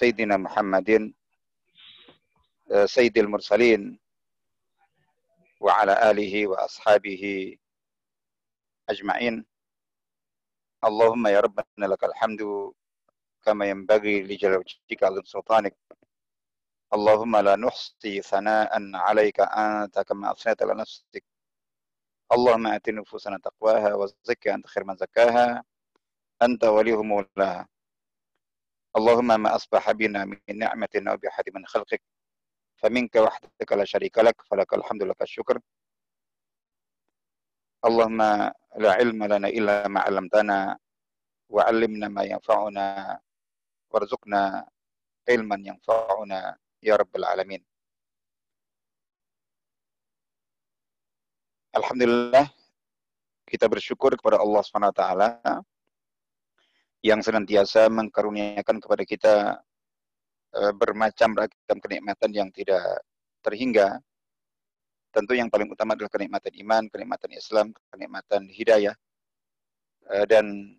[0.00, 1.12] سيدنا محمد
[2.84, 4.00] سيد المرسلين
[5.60, 7.22] وعلى آله وأصحابه
[8.88, 9.46] أجمعين.
[10.84, 12.40] اللهم يا ربنا لك الحمد
[13.44, 15.76] كما ينبغي لجلال وجهك على سلطانك.
[16.94, 21.24] اللهم لا نحصي ثناء عليك أنت كما أثنيت على نفسك.
[22.32, 25.64] اللهم آت نفوسنا تقواها وزكها أنت خير من زكاها.
[26.42, 27.68] أنت وليه مولاها.
[28.97, 32.01] اللهم ما أصبح بنا من نعمة أو بأحد من خلقك
[32.75, 35.59] فمنك وحدك لا شريك لك فلك الحمد لك الشكر
[37.85, 38.21] اللهم
[38.77, 40.77] لا علم لنا إلا ما علمتنا
[41.49, 43.19] وعلمنا ما ينفعنا
[43.91, 44.69] وارزقنا
[45.29, 47.65] علما ينفعنا يا رب العالمين
[51.75, 52.47] Alhamdulillah
[53.43, 55.03] kita bersyukur kepada Allah SWT
[57.00, 59.34] yang senantiasa mengkaruniakan kepada kita
[60.56, 62.80] uh, bermacam ragam kenikmatan yang tidak
[63.40, 64.00] terhingga.
[65.10, 68.94] Tentu yang paling utama adalah kenikmatan iman, kenikmatan Islam, kenikmatan hidayah,
[70.12, 70.76] uh, dan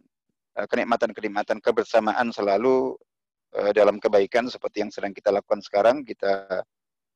[0.56, 2.98] uh, kenikmatan-kenikmatan kebersamaan selalu
[3.76, 6.08] dalam kebaikan seperti yang sedang kita lakukan sekarang.
[6.08, 6.64] Kita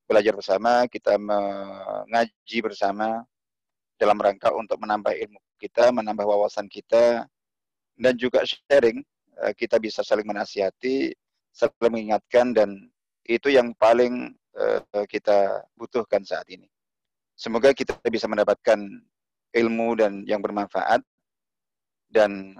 [0.03, 3.23] belajar bersama, kita mengaji bersama
[3.95, 7.23] dalam rangka untuk menambah ilmu kita, menambah wawasan kita,
[7.96, 9.00] dan juga sharing
[9.44, 11.16] eh, kita bisa saling menasihati,
[11.52, 12.92] saling mengingatkan dan
[13.26, 16.70] itu yang paling uh, kita butuhkan saat ini.
[17.34, 18.78] Semoga kita bisa mendapatkan
[19.50, 21.02] ilmu dan yang bermanfaat
[22.14, 22.54] dan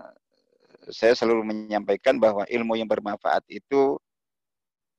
[0.90, 3.98] saya selalu menyampaikan bahwa ilmu yang bermanfaat itu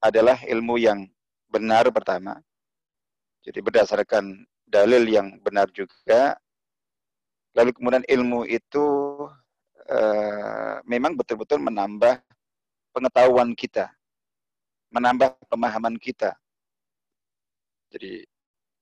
[0.03, 1.07] adalah ilmu yang
[1.51, 2.39] benar pertama.
[3.47, 6.35] Jadi berdasarkan dalil yang benar juga.
[7.55, 8.85] Lalu kemudian ilmu itu
[9.91, 12.21] uh, memang betul-betul menambah
[12.91, 13.91] pengetahuan kita,
[14.91, 16.35] menambah pemahaman kita.
[17.91, 18.27] Jadi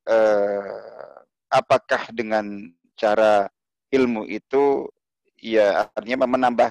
[0.09, 1.20] uh,
[1.53, 3.48] apakah dengan cara
[3.92, 4.88] ilmu itu
[5.38, 6.70] ya artinya menambah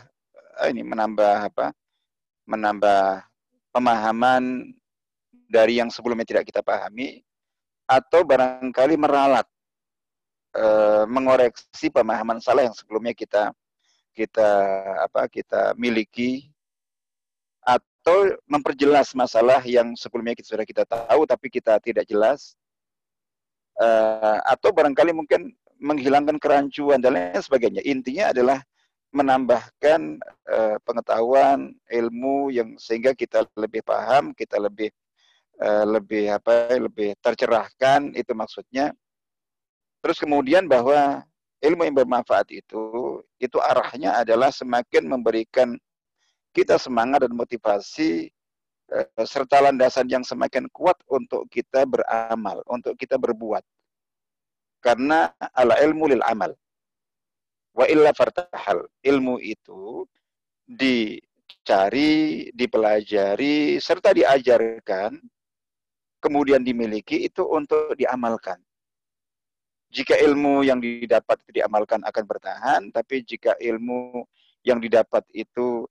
[0.65, 1.71] eh, ini menambah apa?
[2.49, 3.23] Menambah
[3.71, 4.73] pemahaman
[5.47, 7.21] dari yang sebelumnya tidak kita pahami
[7.87, 9.45] atau barangkali meralat
[11.09, 13.49] mengoreksi pemahaman salah yang sebelumnya kita
[14.13, 14.49] kita
[15.03, 16.47] apa kita miliki
[17.65, 22.53] atau memperjelas masalah yang sebelumnya kita sudah kita tahu tapi kita tidak jelas
[23.79, 27.81] uh, atau barangkali mungkin menghilangkan kerancuan dan lain sebagainya.
[27.83, 28.59] Intinya adalah
[29.13, 30.17] menambahkan
[30.49, 34.89] uh, pengetahuan ilmu yang sehingga kita lebih paham kita lebih
[35.61, 38.89] uh, lebih apa lebih tercerahkan itu maksudnya.
[40.03, 41.23] Terus kemudian bahwa
[41.63, 45.79] ilmu yang bermanfaat itu, itu arahnya adalah semakin memberikan
[46.51, 48.27] kita semangat dan motivasi
[48.91, 53.63] eh, serta landasan yang semakin kuat untuk kita beramal, untuk kita berbuat.
[54.83, 56.51] Karena ala ilmu lil amal.
[57.73, 58.83] Wa illa fartahal.
[58.99, 60.03] Ilmu itu
[60.67, 65.15] dicari, dipelajari, serta diajarkan,
[66.19, 68.59] kemudian dimiliki itu untuk diamalkan.
[69.93, 74.25] Jika ilmu yang didapat itu diamalkan akan bertahan, tapi jika ilmu
[74.65, 75.85] yang didapat itu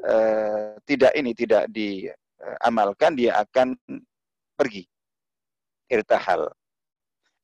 [0.00, 3.76] uh, tidak ini tidak diamalkan, dia akan
[4.56, 4.88] pergi.
[5.92, 6.48] Irtahal.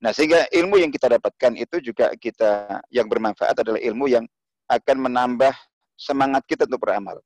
[0.01, 4.25] Nah, sehingga ilmu yang kita dapatkan itu juga kita yang bermanfaat adalah ilmu yang
[4.65, 5.53] akan menambah
[5.93, 7.21] semangat kita untuk beramal.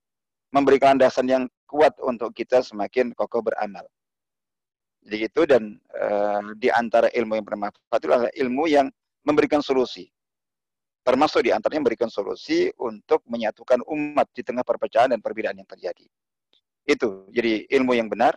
[0.52, 3.88] Memberikan landasan yang kuat untuk kita semakin kokoh beramal.
[5.06, 8.90] Jadi itu dan uh, di antara ilmu yang bermanfaat itu adalah ilmu yang
[9.22, 10.10] memberikan solusi.
[11.06, 16.10] Termasuk di antaranya memberikan solusi untuk menyatukan umat di tengah perpecahan dan perbedaan yang terjadi.
[16.90, 18.34] Itu jadi ilmu yang benar,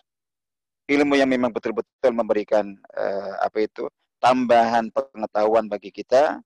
[0.84, 3.88] ilmu yang memang betul-betul memberikan uh, apa itu
[4.20, 6.37] tambahan pengetahuan bagi kita.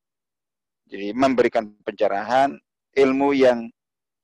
[0.87, 2.55] Jadi memberikan pencerahan,
[2.95, 3.67] ilmu yang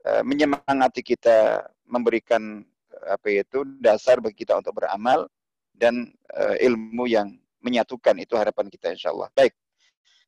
[0.06, 2.62] uh, menyemangati kita, memberikan
[3.10, 5.26] apa itu dasar bagi kita untuk beramal
[5.78, 9.30] dan uh, ilmu yang menyatukan itu harapan kita insya Allah.
[9.32, 9.54] Baik.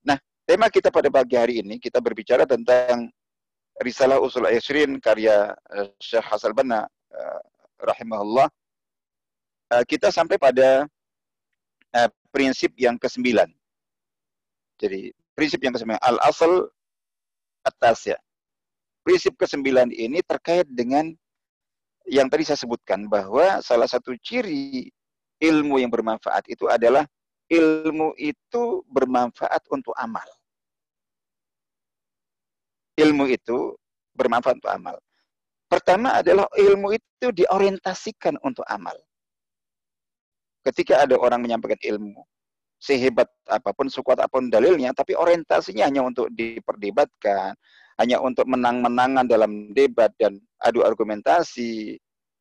[0.06, 0.16] Nah,
[0.46, 3.10] tema kita pada pagi hari ini kita berbicara tentang
[3.80, 7.40] Risalah Usul Ayasrin karya uh, Syekh Hasan Banna uh,
[7.82, 8.46] rahimahullah.
[9.70, 10.86] Uh, kita sampai pada
[11.98, 13.50] uh, prinsip yang kesembilan.
[14.78, 16.70] Jadi prinsip yang kesembilan al-asal
[17.66, 18.18] atas ya.
[19.00, 21.08] Prinsip kesembilan ini terkait dengan
[22.08, 24.90] yang tadi saya sebutkan bahwa salah satu ciri
[25.40, 27.08] ilmu yang bermanfaat itu adalah
[27.50, 30.24] ilmu itu bermanfaat untuk amal.
[33.00, 33.74] Ilmu itu
[34.14, 34.96] bermanfaat untuk amal.
[35.66, 38.94] Pertama adalah ilmu itu diorientasikan untuk amal.
[40.60, 42.20] Ketika ada orang menyampaikan ilmu,
[42.76, 47.56] sehebat apa pun, sekuat apa pun dalilnya, tapi orientasinya hanya untuk diperdebatkan,
[47.96, 51.96] hanya untuk menang-menangan dalam debat dan adu argumentasi,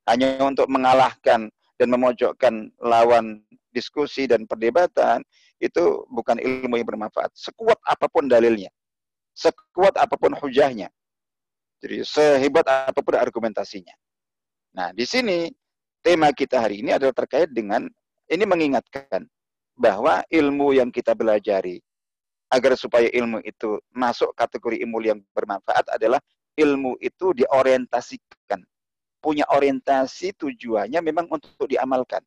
[0.07, 1.48] hanya untuk mengalahkan
[1.80, 3.40] dan memojokkan lawan
[3.72, 5.24] diskusi dan perdebatan,
[5.64, 7.31] itu bukan ilmu yang bermanfaat.
[7.31, 8.68] Sekuat apa pun dalilnya,
[9.31, 10.92] sekuat apa pun hujahnya,
[11.80, 13.96] jadi sehebat apa pun argumentasinya.
[14.76, 15.48] Nah, di sini
[16.04, 17.88] tema kita hari ini adalah terkait dengan
[18.30, 19.26] ini mengingatkan
[19.80, 21.80] bahwa ilmu yang kita belajari
[22.52, 26.20] agar supaya ilmu itu masuk kategori ilmu yang bermanfaat adalah
[26.60, 28.60] ilmu itu diorientasikan.
[29.19, 32.24] Punya orientasi tujuannya memang untuk diamalkan.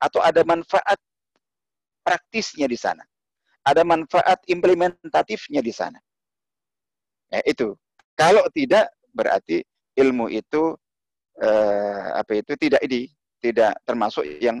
[0.00, 0.96] Atau ada manfaat
[2.00, 3.04] praktisnya di sana.
[3.60, 6.00] Ada manfaat implementatifnya di sana.
[7.28, 7.76] Ya, itu.
[8.16, 9.60] Kalau tidak berarti
[10.00, 10.76] ilmu itu
[11.40, 13.10] eh, apa itu tidak ini
[13.40, 14.60] tidak termasuk yang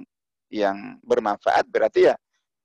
[0.50, 2.14] yang bermanfaat berarti ya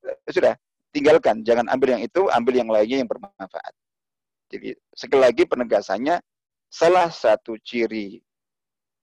[0.08, 0.54] eh, sudah
[0.90, 3.74] tinggalkan jangan ambil yang itu ambil yang lainnya yang bermanfaat.
[4.50, 6.22] Jadi sekali lagi penegasannya
[6.72, 8.22] salah satu ciri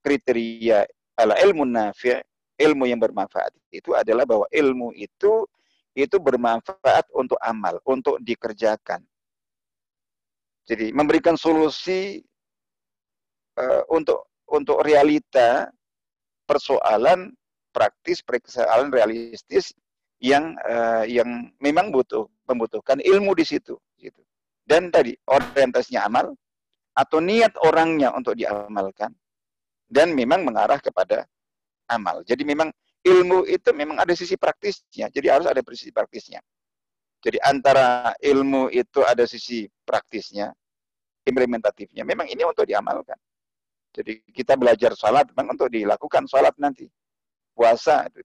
[0.02, 0.84] kriteria
[1.16, 2.20] ala ilmu nafi'
[2.60, 5.46] ilmu yang bermanfaat itu adalah bahwa ilmu itu
[5.92, 9.04] itu bermanfaat untuk amal, untuk dikerjakan.
[10.64, 12.22] Jadi memberikan solusi
[13.60, 15.68] uh, untuk untuk realita
[16.48, 17.32] persoalan
[17.72, 19.74] praktis, persoalan realistis
[20.22, 24.22] yang uh, yang memang butuh membutuhkan ilmu di situ gitu.
[24.62, 26.32] Dan tadi orientasinya amal
[26.94, 29.10] atau niat orangnya untuk diamalkan
[29.92, 31.28] dan memang mengarah kepada
[31.84, 32.24] amal.
[32.24, 32.72] Jadi memang
[33.04, 35.12] ilmu itu memang ada sisi praktisnya.
[35.12, 36.40] Jadi harus ada sisi praktisnya.
[37.20, 40.48] Jadi antara ilmu itu ada sisi praktisnya,
[41.28, 42.08] implementatifnya.
[42.08, 43.20] Memang ini untuk diamalkan.
[43.92, 46.88] Jadi kita belajar sholat memang untuk dilakukan sholat nanti.
[47.52, 48.24] Puasa itu.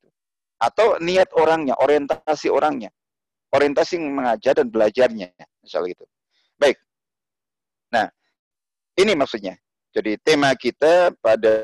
[0.58, 2.90] Atau niat orangnya, orientasi orangnya.
[3.52, 5.36] Orientasi mengajar dan belajarnya.
[5.62, 6.06] Misalnya itu.
[6.56, 6.80] Baik.
[7.92, 8.08] Nah,
[8.98, 9.60] ini maksudnya.
[9.96, 11.56] Jadi tema kita pada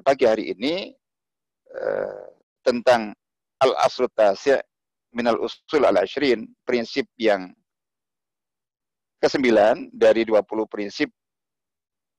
[0.00, 0.92] pagi hari ini
[1.72, 2.26] uh,
[2.64, 3.12] tentang
[3.60, 4.58] al-aslu tasi'
[5.12, 7.52] minal usul al-ashrin, prinsip yang
[9.18, 11.10] kesembilan dari 20 prinsip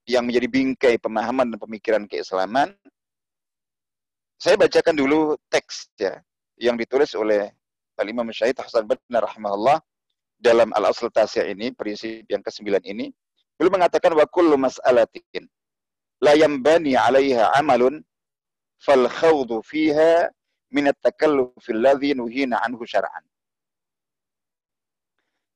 [0.09, 2.73] yang menjadi bingkai pemahaman dan pemikiran keislaman.
[4.39, 6.17] Saya bacakan dulu teks ya
[6.59, 7.51] yang ditulis oleh
[7.99, 9.79] Al-Imam Syahid Hasan Benar rahimahullah
[10.39, 13.11] dalam Al-Asl Tasya ini, prinsip yang kesembilan ini.
[13.59, 15.43] Beliau mengatakan wa kullu mas'alatin
[16.23, 17.99] la yambani 'alaiha 'amalun
[18.79, 20.31] fal khawdu fiha
[20.71, 23.27] min at-takalluf alladhi nuhina anhu syar'an.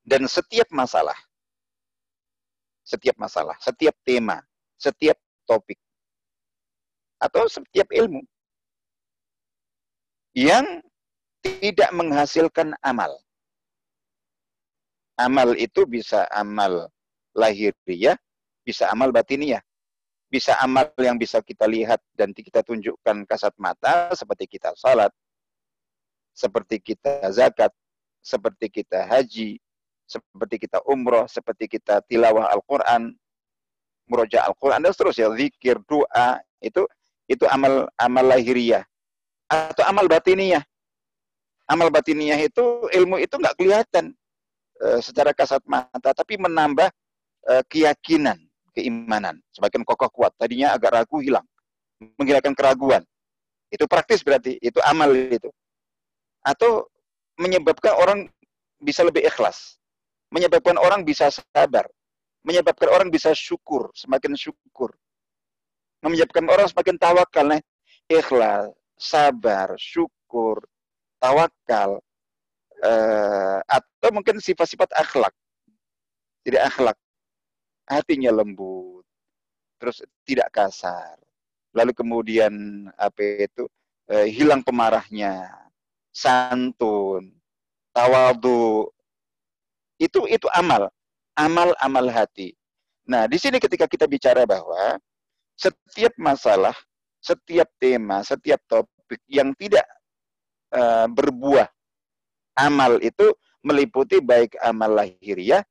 [0.04, 1.16] Dan setiap masalah
[2.84, 4.44] setiap masalah, setiap tema,
[4.76, 5.16] setiap
[5.48, 5.80] topik,
[7.16, 8.20] atau setiap ilmu
[10.36, 10.84] yang
[11.40, 13.10] tidak menghasilkan amal.
[15.16, 16.92] Amal itu bisa amal
[17.36, 18.16] lahiriah,
[18.64, 19.60] bisa amal batiniah.
[20.32, 25.14] Bisa amal yang bisa kita lihat dan kita tunjukkan kasat mata seperti kita salat,
[26.34, 27.70] seperti kita zakat,
[28.18, 29.62] seperti kita haji,
[30.10, 33.14] seperti kita umroh, seperti kita tilawah Al-Quran,
[34.10, 36.82] muroja Al-Quran, dan seterusnya, zikir, doa, itu
[37.24, 38.84] itu amal amal lahiriah
[39.48, 40.64] atau amal batiniah.
[41.64, 44.12] Amal batiniah itu ilmu itu nggak kelihatan
[44.76, 46.92] e, secara kasat mata, tapi menambah
[47.44, 48.40] e, keyakinan,
[48.72, 50.32] keimanan, semakin kokoh kuat.
[50.36, 51.44] Tadinya agak ragu hilang,
[52.16, 53.02] menghilangkan keraguan.
[53.68, 55.48] Itu praktis berarti, itu amal itu.
[56.44, 56.88] Atau
[57.40, 58.18] menyebabkan orang
[58.80, 59.80] bisa lebih ikhlas
[60.34, 61.86] menyebabkan orang bisa sabar,
[62.42, 64.90] menyebabkan orang bisa syukur, semakin syukur,
[66.02, 67.62] menyebabkan orang semakin tawakal, nih,
[68.10, 70.58] ikhlas, sabar, syukur,
[71.22, 72.02] tawakal,
[72.82, 75.30] uh, atau mungkin sifat-sifat akhlak.
[76.42, 76.98] Jadi akhlak,
[77.88, 79.04] hatinya lembut,
[79.80, 81.20] terus tidak kasar,
[81.76, 83.68] lalu kemudian apa itu
[84.08, 85.48] uh, hilang pemarahnya,
[86.14, 87.34] santun,
[87.92, 88.88] tawadu,
[90.00, 90.88] itu itu amal,
[91.36, 92.56] amal-amal hati.
[93.04, 94.96] Nah, di sini ketika kita bicara bahwa
[95.54, 96.74] setiap masalah,
[97.20, 99.84] setiap tema, setiap topik yang tidak
[100.72, 101.68] uh, berbuah
[102.56, 105.64] amal itu meliputi baik amal lahiriah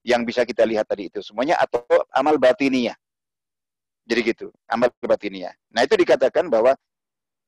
[0.00, 2.96] yang bisa kita lihat tadi itu semuanya atau amal batiniah.
[4.08, 5.54] Jadi gitu, amal batiniah.
[5.70, 6.74] Nah, itu dikatakan bahwa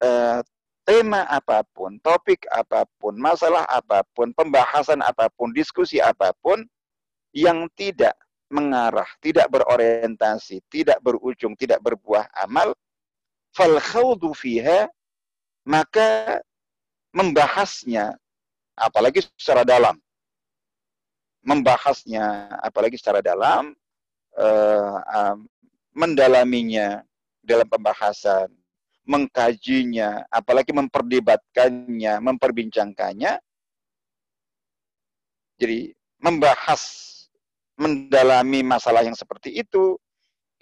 [0.05, 0.41] uh,
[0.87, 6.63] tema apa pun, topik apa pun, masalah apa pun, pembahasan apa pun, diskusi apa pun
[7.33, 8.15] yang tidak
[8.53, 12.77] mengarah, tidak berorientasi, tidak berujung, tidak berbuah amal,
[13.57, 14.87] fal khawdu fiha,
[15.65, 16.39] maka
[17.17, 18.13] membahasnya,
[18.77, 19.97] apalagi secara dalam,
[21.43, 23.75] membahasnya, apalagi secara dalam,
[24.39, 25.37] uh, uh,
[25.93, 27.03] mendalaminya
[27.43, 28.49] dalam pembahasan,
[29.03, 33.33] mengkajinya, apalagi memperdebatkannya, memperbincangkannya.
[35.59, 35.79] Jadi
[36.23, 36.83] membahas,
[37.75, 39.99] mendalami masalah yang seperti itu,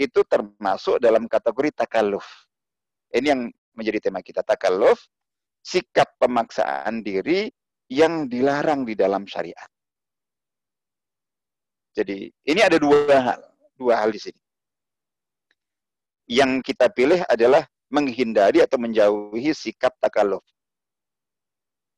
[0.00, 2.24] itu termasuk dalam kategori takaluf.
[3.12, 3.42] Ini yang
[3.76, 5.04] menjadi tema kita, takaluf,
[5.60, 7.52] sikap pemaksaan diri
[7.92, 9.68] yang dilarang di dalam syariat.
[11.90, 13.40] Jadi ini ada dua hal,
[13.74, 14.40] dua hal di sini.
[16.30, 20.46] Yang kita pilih adalah menghindari atau menjauhi sikap takaluf.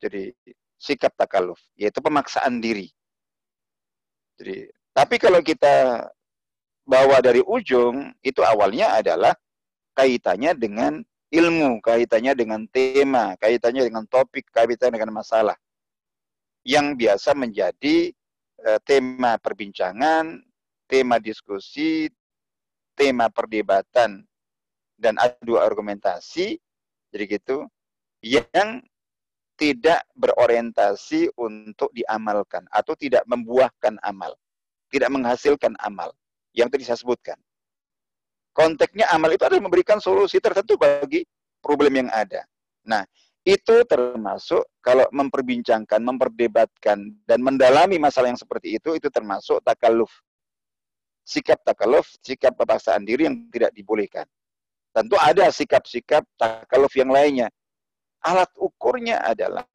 [0.00, 0.32] Jadi
[0.80, 2.90] sikap takaluf, yaitu pemaksaan diri.
[4.40, 6.08] Jadi, tapi kalau kita
[6.82, 9.36] bawa dari ujung, itu awalnya adalah
[9.94, 15.54] kaitannya dengan ilmu, kaitannya dengan tema, kaitannya dengan topik, kaitannya dengan masalah.
[16.66, 18.10] Yang biasa menjadi
[18.66, 20.40] uh, tema perbincangan,
[20.86, 22.10] tema diskusi,
[22.94, 24.22] tema perdebatan
[24.96, 26.60] dan adu argumentasi
[27.12, 27.68] jadi gitu
[28.24, 28.80] yang
[29.60, 34.32] tidak berorientasi untuk diamalkan atau tidak membuahkan amal,
[34.88, 36.10] tidak menghasilkan amal
[36.56, 37.36] yang tadi saya sebutkan.
[38.56, 41.24] Konteksnya amal itu adalah memberikan solusi tertentu bagi
[41.60, 42.44] problem yang ada.
[42.84, 43.04] Nah,
[43.42, 50.14] itu termasuk kalau memperbincangkan, memperdebatkan, dan mendalami masalah yang seperti itu, itu termasuk takaluf.
[51.26, 54.26] Sikap takaluf, sikap paksaan diri yang tidak dibolehkan.
[54.94, 57.50] Tentu ada sikap-sikap takaluf yang lainnya.
[58.22, 59.66] Alat ukurnya adalah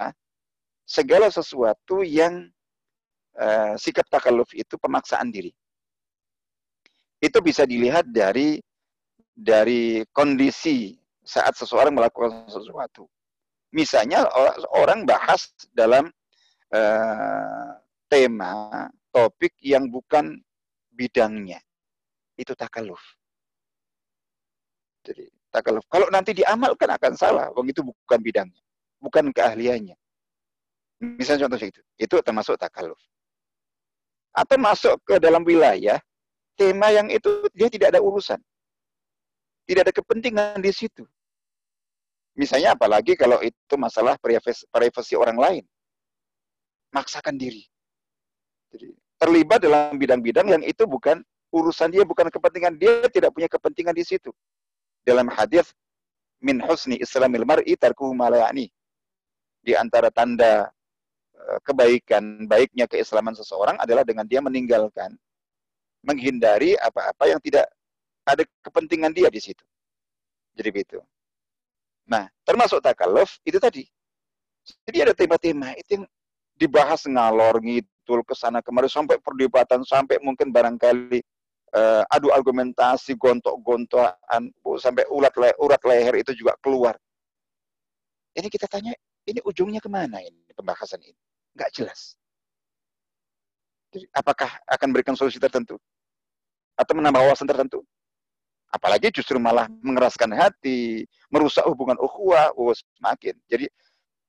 [0.88, 2.47] segala sesuatu yang
[3.36, 5.51] uh, sikap takaluf itu pemaksaan diri.
[7.19, 8.63] Itu bisa dilihat dari
[9.36, 10.95] dari kondisi
[11.27, 13.09] saat seseorang melakukan sesuatu.
[13.75, 14.24] Misalnya
[14.71, 16.07] orang bahas dalam
[16.71, 17.71] uh,
[18.07, 20.39] tema, topik yang bukan
[20.95, 21.59] bidangnya.
[22.39, 23.01] Itu takaluf.
[25.03, 25.83] Jadi takaluf.
[25.91, 28.63] Kalau nanti diamalkan akan salah, wong itu bukan bidangnya,
[29.01, 29.97] bukan keahliannya.
[30.97, 32.97] Misalnya contoh itu, itu termasuk takaluf.
[34.33, 35.97] Atau masuk ke dalam wilayah
[36.57, 38.41] tema yang itu dia tidak ada urusan.
[39.67, 41.03] Tidak ada kepentingan di situ.
[42.38, 45.63] Misalnya apalagi kalau itu masalah privasi orang lain.
[46.94, 47.65] Maksakan diri.
[48.70, 53.98] Jadi, terlibat dalam bidang-bidang yang itu bukan urusan dia, bukan kepentingan dia, tidak punya kepentingan
[53.98, 54.29] di situ
[55.08, 55.72] dalam hadis
[56.44, 58.67] min husni islamil mar'i tarkuhu malayani.
[59.63, 60.67] Di antara tanda
[61.34, 65.15] eh, kebaikan, baiknya keislaman seseorang adalah dengan dia meninggalkan,
[66.03, 67.65] menghindari apa-apa yang tidak
[68.27, 69.63] ada kepentingan dia di situ.
[70.60, 71.00] Jadi begitu.
[72.07, 73.83] Nah, termasuk takaluf itu tadi.
[74.87, 76.05] Jadi ada tema-tema itu yang
[76.55, 81.19] dibahas ngalor ngidul ke sana kemari sampai perdebatan sampai mungkin barangkali
[81.75, 86.95] uh, adu argumentasi, gontok-gontokan, sampai urat le urat leher itu juga keluar.
[88.35, 88.95] Ini kita tanya,
[89.27, 91.19] ini ujungnya ke mana ini pembahasan ini?
[91.57, 92.15] Nggak jelas.
[93.91, 95.79] Jadi, apakah akan berikan solusi tertentu?
[96.77, 97.81] Atau menambah wawasan tertentu?
[98.67, 103.36] Apalagi justru malah mengeraskan hati, merusak hubungan ukhuwah, oh, semakin.
[103.47, 103.65] Jadi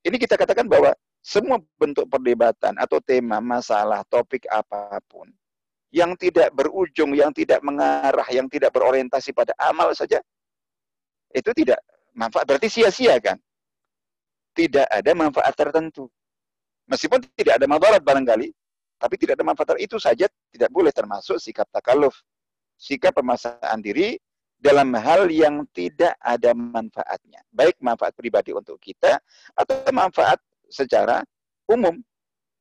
[0.06, 5.26] ini kita katakan bahwa semua bentuk perdebatan atau tema, masalah, topik apa pun
[5.88, 10.20] yang tidak berujung, yang tidak mengarah, yang tidak berorientasi pada amal saja,
[11.32, 11.80] itu tidak
[12.12, 12.44] manfaat.
[12.44, 13.40] Berarti sia-sia kan?
[14.52, 16.08] Tidak ada manfaat tertentu.
[16.88, 18.48] Meskipun tidak ada madarat barangkali,
[18.98, 22.16] tapi tidak ada manfaat itu saja tidak boleh termasuk sikap takaluf.
[22.78, 24.14] Sikap pemasangan diri
[24.58, 27.40] dalam hal yang tidak ada manfaatnya.
[27.54, 29.22] Baik manfaat pribadi untuk kita
[29.54, 31.22] atau manfaat secara
[31.70, 31.94] umum.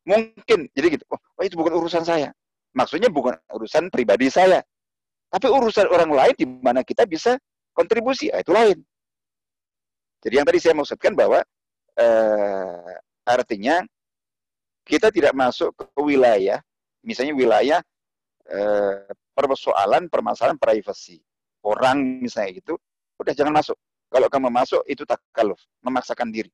[0.07, 2.31] Mungkin, jadi gitu, oh itu bukan urusan saya
[2.77, 4.61] Maksudnya bukan urusan pribadi saya.
[5.33, 7.35] Tapi urusan orang lain di mana kita bisa
[7.73, 8.29] kontribusi.
[8.29, 8.77] Nah, itu lain.
[10.21, 11.41] Jadi yang tadi saya maksudkan bahwa
[11.97, 12.93] eh,
[13.25, 13.81] artinya
[14.85, 16.61] kita tidak masuk ke wilayah,
[17.01, 17.79] misalnya wilayah
[18.45, 21.19] eh, persoalan permasalahan privasi.
[21.67, 22.79] Orang misalnya gitu,
[23.19, 23.75] udah jangan masuk.
[24.07, 26.47] Kalau kamu masuk itu takaluf, memaksakan diri.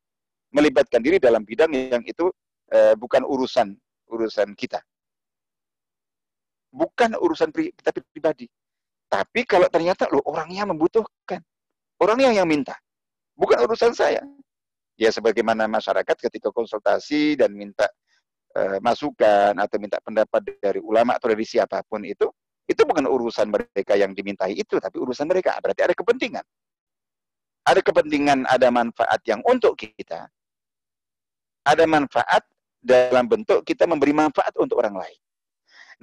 [0.49, 2.33] Melibatkan diri dalam bidang yang itu
[2.73, 3.77] eh, bukan urusan
[4.09, 4.81] urusan kita
[6.73, 8.49] bukan urusan pri, kita pribadi.
[9.05, 11.37] Tapi kalau ternyata lo orangnya membutuhkan,
[12.01, 12.73] orangnya yang minta,
[13.37, 14.25] bukan urusan saya.
[14.97, 17.85] Ya sebagaimana masyarakat ketika konsultasi dan minta
[18.57, 22.25] uh, masukan atau minta pendapat dari ulama atau dari siapa pun itu,
[22.63, 25.59] Itu bukan urusan mereka yang dimintai itu, tapi urusan mereka.
[25.59, 26.45] Berarti ada kepentingan.
[27.63, 30.27] Ada kepentingan, ada manfaat yang untuk kita.
[31.63, 32.43] Ada manfaat
[32.83, 35.19] dalam bentuk kita memberi manfaat untuk orang lain.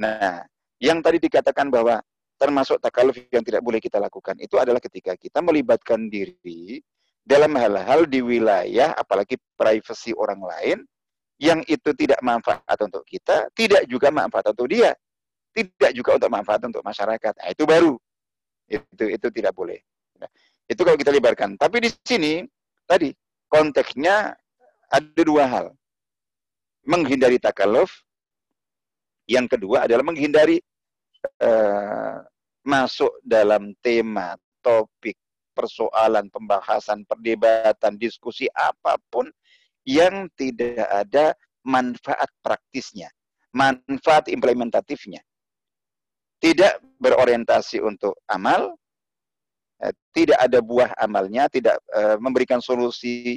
[0.01, 0.41] Nah,
[0.81, 2.01] yang tadi dikatakan bahwa
[2.41, 6.81] termasuk takaluf yang tidak boleh kita lakukan itu adalah ketika kita melibatkan diri
[7.21, 10.79] dalam hal-hal di wilayah apalagi privasi orang lain
[11.37, 14.97] yang itu tidak manfaat untuk kita, tidak juga manfaat untuk dia,
[15.51, 17.33] tidak juga untuk manfaat untuk masyarakat.
[17.37, 17.95] Nah, itu baru.
[18.71, 19.79] Itu itu tidak boleh.
[20.19, 20.31] Nah,
[20.71, 21.59] itu kalau kita libatkan.
[21.59, 22.47] Tapi di sini
[22.87, 23.11] tadi
[23.51, 24.35] konteksnya
[24.91, 25.67] ada dua hal.
[26.87, 27.91] Menghindari takaluf.
[29.31, 30.59] Yang kedua adalah menghindari
[31.39, 32.19] uh,
[32.67, 35.15] masuk dalam tema, topik,
[35.55, 39.31] persoalan, pembahasan, perdebatan, diskusi apa pun
[39.87, 43.07] yang tidak ada manfaat praktisnya,
[43.55, 45.23] manfaat implementatifnya.
[46.41, 48.73] Tidak berorientasi untuk amal,
[49.85, 53.37] eh, tidak ada buah amalnya, tidak eh, memberikan solusi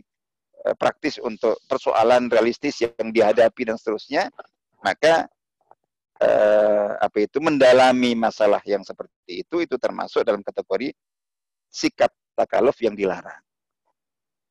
[0.64, 4.32] eh, praktis untuk persoalan realistis yang dihadapi dan seterusnya,
[4.84, 5.28] maka
[7.04, 10.96] apa itu mendalami masalah yang seperti itu itu termasuk dalam kategori
[11.68, 13.44] sikap takaluf yang dilarang.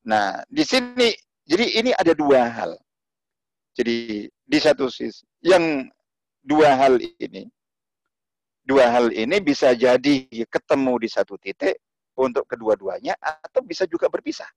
[0.05, 1.17] Nah, di sini
[1.49, 2.77] jadi ini ada dua hal.
[3.73, 5.89] Jadi di satu sisi yang
[6.45, 7.49] dua hal ini
[8.63, 11.83] dua hal ini bisa jadi ketemu di satu titik
[12.15, 14.49] untuk kedua-duanya atau bisa juga berpisah.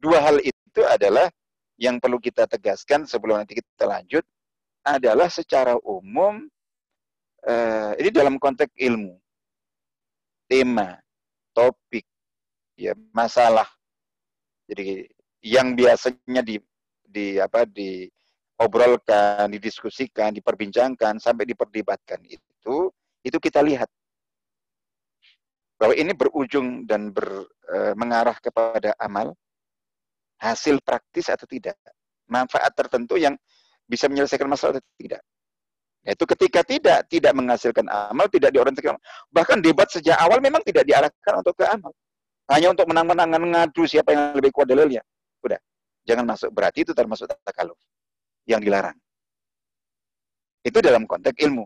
[0.00, 1.28] Dua hal itu adalah
[1.76, 4.24] yang perlu kita tegaskan sebelum nanti kita lanjut
[4.82, 6.48] adalah secara umum
[7.46, 9.14] uh, ini dalam konteks ilmu,
[10.50, 10.98] tema,
[11.54, 12.06] topik,
[12.74, 13.68] ya masalah.
[14.66, 15.06] Jadi
[15.44, 16.58] yang biasanya di
[17.02, 18.08] di apa di
[18.58, 22.51] obrolkan, didiskusikan, diperbincangkan sampai diperdebatkan itu
[23.22, 23.90] itu kita lihat
[25.78, 27.26] bahwa ini berujung dan ber,
[27.66, 29.34] e, mengarah kepada amal
[30.38, 31.74] hasil praktis atau tidak
[32.30, 33.34] manfaat tertentu yang
[33.86, 35.22] bisa menyelesaikan masalah atau tidak.
[36.02, 38.98] Itu ketika tidak, tidak menghasilkan amal, tidak diorientasikan.
[39.30, 41.94] Bahkan debat sejak awal memang tidak diarahkan untuk ke amal.
[42.50, 44.98] Hanya untuk menang-menangan ngadu siapa yang lebih kuat dalilnya.
[45.46, 45.58] Udah,
[46.02, 46.50] jangan masuk.
[46.50, 47.78] Berarti itu termasuk takaluf
[48.50, 48.98] yang dilarang.
[50.66, 51.62] Itu dalam konteks ilmu.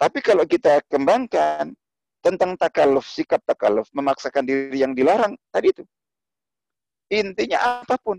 [0.00, 1.76] Tapi kalau kita kembangkan
[2.24, 5.84] tentang takaluf, sikap takaluf, memaksakan diri yang dilarang, tadi itu.
[7.12, 8.16] Intinya apa pun.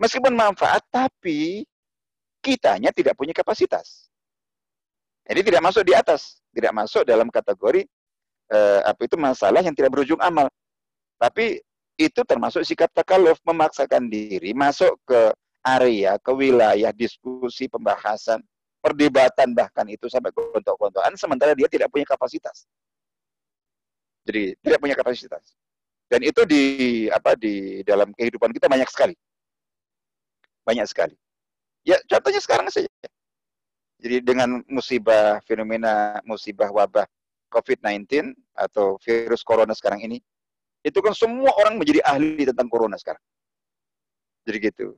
[0.00, 1.68] Meskipun manfaat, tapi
[2.40, 4.08] kitanya tidak punya kapasitas.
[5.28, 7.84] Jadi tidak masuk di atas, tidak masuk dalam kategori
[8.48, 10.48] eh, apa itu masalah yang tidak berujung amal.
[11.20, 11.60] Tapi
[12.00, 15.34] itu termasuk sikap takaluf memaksakan diri masuk ke
[15.66, 18.40] area, ke wilayah diskusi, pembahasan,
[18.78, 22.66] perdebatan bahkan itu sampai kontok-kontokan sementara dia tidak punya kapasitas.
[24.22, 25.56] Jadi tidak punya kapasitas.
[26.08, 26.62] Dan itu di
[27.12, 29.16] apa di dalam kehidupan kita banyak sekali.
[30.64, 31.16] Banyak sekali.
[31.84, 32.88] Ya contohnya sekarang saja.
[33.98, 37.04] Jadi dengan musibah fenomena musibah wabah
[37.50, 40.20] COVID-19 atau virus corona sekarang ini,
[40.84, 43.20] itu kan semua orang menjadi ahli tentang corona sekarang.
[44.46, 44.94] Jadi gitu.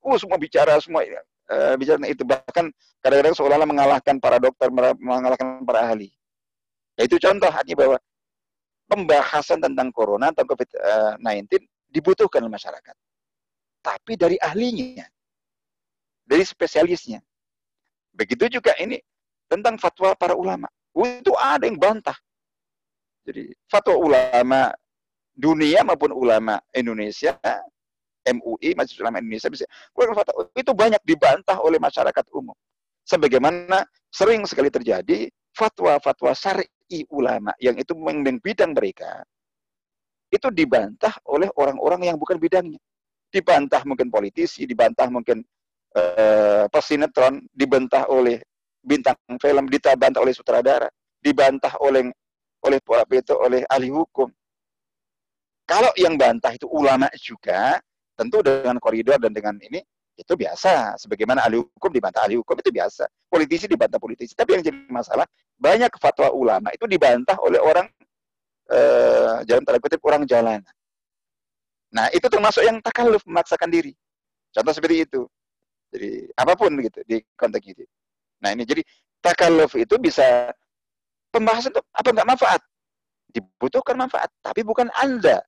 [0.00, 1.02] Uh, semua bicara semua
[1.50, 2.70] uh, bicara itu bahkan
[3.04, 4.68] kadang-kadang seolah-olah mengalahkan para dokter,
[5.00, 6.12] mengalahkan para ahli.
[6.94, 7.96] Ya, itu contoh artinya bahwa
[8.86, 11.58] pembahasan tentang corona atau COVID-19
[11.90, 12.96] dibutuhkan oleh masyarakat.
[13.84, 15.04] Tapi dari ahlinya
[16.24, 17.20] dari spesialisnya.
[18.16, 18.98] Begitu juga ini
[19.46, 20.66] tentang fatwa para ulama.
[20.96, 22.16] Itu ada yang bantah.
[23.24, 24.72] Jadi fatwa ulama
[25.34, 27.36] dunia maupun ulama Indonesia,
[28.24, 32.56] MUI, Majelis Ulama Indonesia, bisa fatwa, itu banyak dibantah oleh masyarakat umum.
[33.04, 39.22] Sebagaimana sering sekali terjadi fatwa-fatwa syar'i ulama yang itu memang bidang mereka,
[40.32, 42.80] itu dibantah oleh orang-orang yang bukan bidangnya.
[43.28, 45.44] Dibantah mungkin politisi, dibantah mungkin
[45.94, 48.40] uh, pesinetron dibantah oleh
[48.80, 50.88] bintang film, dibantah oleh sutradara,
[51.20, 52.08] dibantah oleh
[52.64, 54.28] oleh itu oleh ahli hukum.
[55.64, 57.80] Kalau yang bantah itu ulama juga,
[58.14, 59.82] tentu dengan koridor dan dengan ini
[60.14, 60.98] itu biasa.
[60.98, 63.06] Sebagaimana ahli hukum dibantah ahli hukum itu biasa.
[63.26, 64.32] Politisi dibantah politisi.
[64.32, 65.26] Tapi yang jadi masalah
[65.58, 67.86] banyak fatwa ulama itu dibantah oleh orang
[68.70, 70.62] eh, jalan tanda kutip orang jalan.
[71.94, 73.94] Nah itu termasuk yang takaluf memaksakan diri.
[74.54, 75.22] Contoh seperti itu.
[75.94, 77.84] Jadi apa pun gitu di konteks itu.
[78.42, 78.82] Nah ini jadi
[79.22, 80.50] takaluf itu bisa
[81.30, 82.62] pembahasan itu apa nggak manfaat?
[83.30, 85.42] Dibutuhkan manfaat, tapi bukan anda.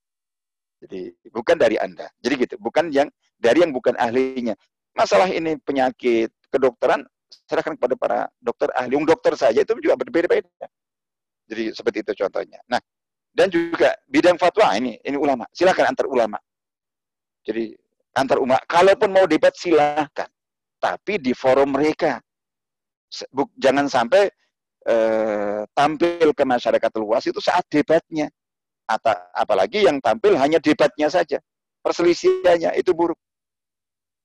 [0.77, 2.09] Jadi bukan dari anda.
[2.21, 3.09] Jadi gitu, bukan yang
[3.41, 4.53] dari yang bukan ahlinya.
[4.97, 7.05] Masalah ini penyakit kedokteran
[7.49, 8.97] serahkan kepada para dokter ahli.
[8.97, 10.67] Um, dokter saja itu juga berbeda-beda.
[11.47, 12.59] Jadi seperti itu contohnya.
[12.67, 12.81] Nah,
[13.31, 15.45] dan juga bidang fatwa ini ini ulama.
[15.53, 16.39] Silakan antar ulama.
[17.47, 17.77] Jadi
[18.17, 18.61] antar ulama.
[18.67, 20.29] Kalaupun mau debat silakan,
[20.81, 22.19] tapi di forum mereka.
[23.55, 24.27] Jangan sampai
[24.83, 28.27] eh, tampil ke masyarakat luas itu saat debatnya.
[29.35, 31.42] Apalagi yang tampil hanya debatnya saja.
[31.83, 33.18] Perselisihannya itu buruk.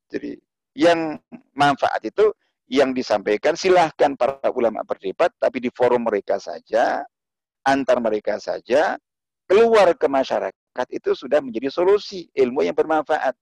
[0.09, 0.37] Jadi
[0.77, 1.19] yang
[1.53, 2.31] manfaat itu
[2.71, 7.03] yang disampaikan silahkan para ulama berdebat tapi di forum mereka saja
[7.67, 8.95] antar mereka saja
[9.43, 13.35] keluar ke masyarakat itu sudah menjadi solusi ilmu yang bermanfaat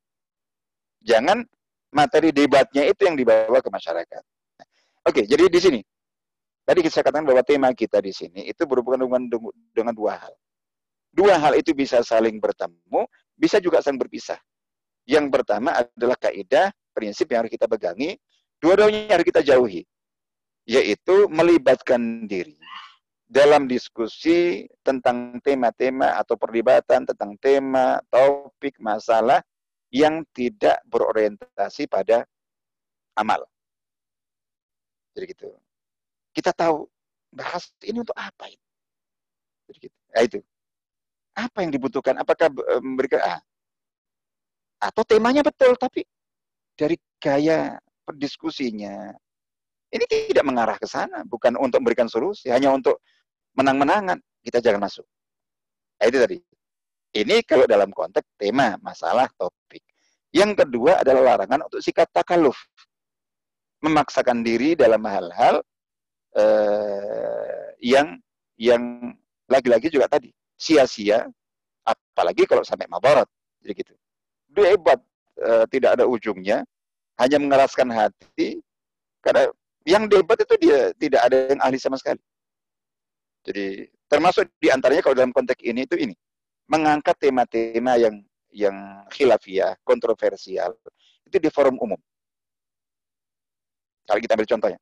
[1.05, 1.45] jangan
[1.93, 4.23] materi debatnya itu yang dibawa ke masyarakat
[5.05, 5.81] oke jadi di sini
[6.65, 9.29] tadi saya katakan bahwa tema kita di sini itu berhubungan
[9.77, 10.33] dengan dua hal
[11.09, 14.37] dua hal itu bisa saling bertemu bisa juga saling berpisah
[15.09, 18.19] yang pertama adalah kaidah prinsip yang harus kita pegangi
[18.59, 19.87] Dua-duanya harus kita jauhi,
[20.67, 22.59] yaitu melibatkan diri
[23.23, 29.39] dalam diskusi tentang tema-tema atau perdebatan tentang tema, topik, masalah
[29.95, 32.27] yang tidak berorientasi pada
[33.15, 33.47] amal.
[35.15, 35.55] Jadi gitu.
[36.35, 36.83] Kita tahu
[37.31, 38.67] bahas ini untuk apa itu?
[39.71, 39.97] Jadi gitu.
[40.11, 40.39] Ya itu.
[41.39, 42.19] Apa yang dibutuhkan?
[42.19, 43.39] Apakah eh, memberikan ah,
[44.79, 46.07] atau temanya betul tapi
[46.75, 47.75] dari gaya
[48.15, 49.11] diskusinya
[49.89, 53.01] ini tidak mengarah ke sana, bukan untuk memberikan solusi, hanya untuk
[53.57, 54.21] menang-menangan.
[54.39, 55.05] Kita jangan masuk.
[55.97, 56.37] Nah, itu tadi.
[57.09, 59.81] Ini kalau dalam konteks tema, masalah, topik.
[60.29, 62.55] Yang kedua adalah larangan untuk sikap takaluf.
[63.81, 65.65] Memaksakan diri dalam hal-hal
[66.37, 68.13] eh, yang
[68.61, 69.09] yang
[69.49, 71.23] lagi-lagi juga tadi sia-sia,
[71.87, 73.25] apalagi kalau sampai mabarat.
[73.63, 73.93] Jadi gitu.
[74.51, 74.99] Debat
[75.39, 76.67] eh, tidak ada ujungnya,
[77.15, 78.59] hanya mengeraskan hati
[79.23, 79.47] karena
[79.87, 82.19] yang debat itu dia tidak ada yang ahli sama sekali.
[83.47, 86.15] Jadi termasuk di antaranya kalau dalam konteks ini itu ini
[86.67, 88.19] mengangkat tema-tema yang
[88.51, 88.75] yang
[89.13, 90.75] khilafiyah, kontroversial
[91.23, 91.97] itu di forum umum.
[94.09, 94.79] Kalau kita ambil contohnya.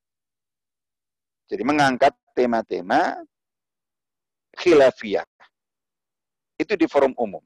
[1.47, 3.23] Jadi mengangkat tema-tema
[4.55, 5.23] khilafiyah
[6.57, 7.41] itu di forum umum.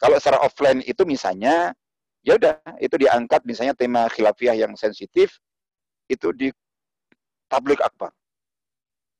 [0.00, 1.76] Kalau secara offline itu misalnya
[2.24, 5.36] ya udah itu diangkat misalnya tema khilafiyah yang sensitif
[6.08, 6.48] itu di
[7.52, 8.10] tablik akbar.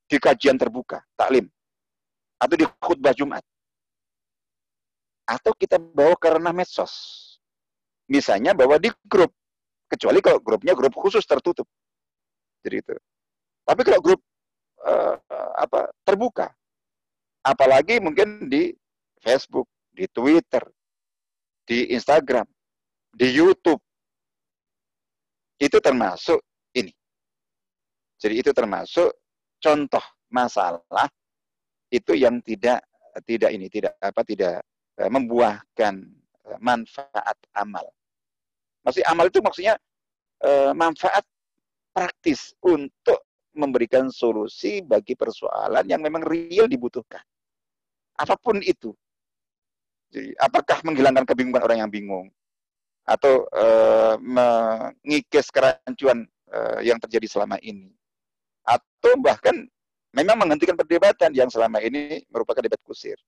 [0.08, 1.46] Di kajian terbuka taklim.
[2.40, 3.44] Atau di khutbah Jumat.
[5.28, 6.92] Atau kita bawa karena medsos.
[8.08, 9.30] Misalnya bawa di grup.
[9.86, 11.68] Kecuali kalau grupnya grup khusus tertutup.
[12.64, 12.94] Jadi itu.
[13.68, 14.20] Tapi kalau grup
[14.82, 15.14] uh,
[15.60, 16.50] apa terbuka
[17.44, 18.72] apalagi mungkin di
[19.20, 20.64] Facebook di Twitter
[21.70, 22.46] di Instagram
[23.14, 23.78] di YouTube.
[25.60, 26.40] Itu termasuk
[26.74, 26.90] ini.
[28.16, 29.12] Jadi itu termasuk
[29.60, 31.06] contoh masalah
[31.92, 32.80] itu yang tidak
[33.28, 34.64] tidak ini tidak apa tidak
[34.96, 35.94] eh, membuahkan
[36.48, 37.84] eh, manfaat amal.
[38.82, 39.76] Maksud amal itu maksudnya
[40.40, 41.22] eh, manfaat
[41.92, 43.29] praktis untuk
[43.60, 47.20] memberikan solusi bagi persoalan yang memang real dibutuhkan.
[48.16, 48.96] Apa pun itu.
[50.10, 52.32] Jadi, apakah menghilangkan kebingungan orang yang bingung?
[53.10, 57.90] atau uh, mengikis kerancuan uh, yang terjadi selama ini?
[58.62, 59.66] Atau bahkan
[60.14, 63.18] memang menghentikan perdebatan yang selama ini merupakan debat kusir?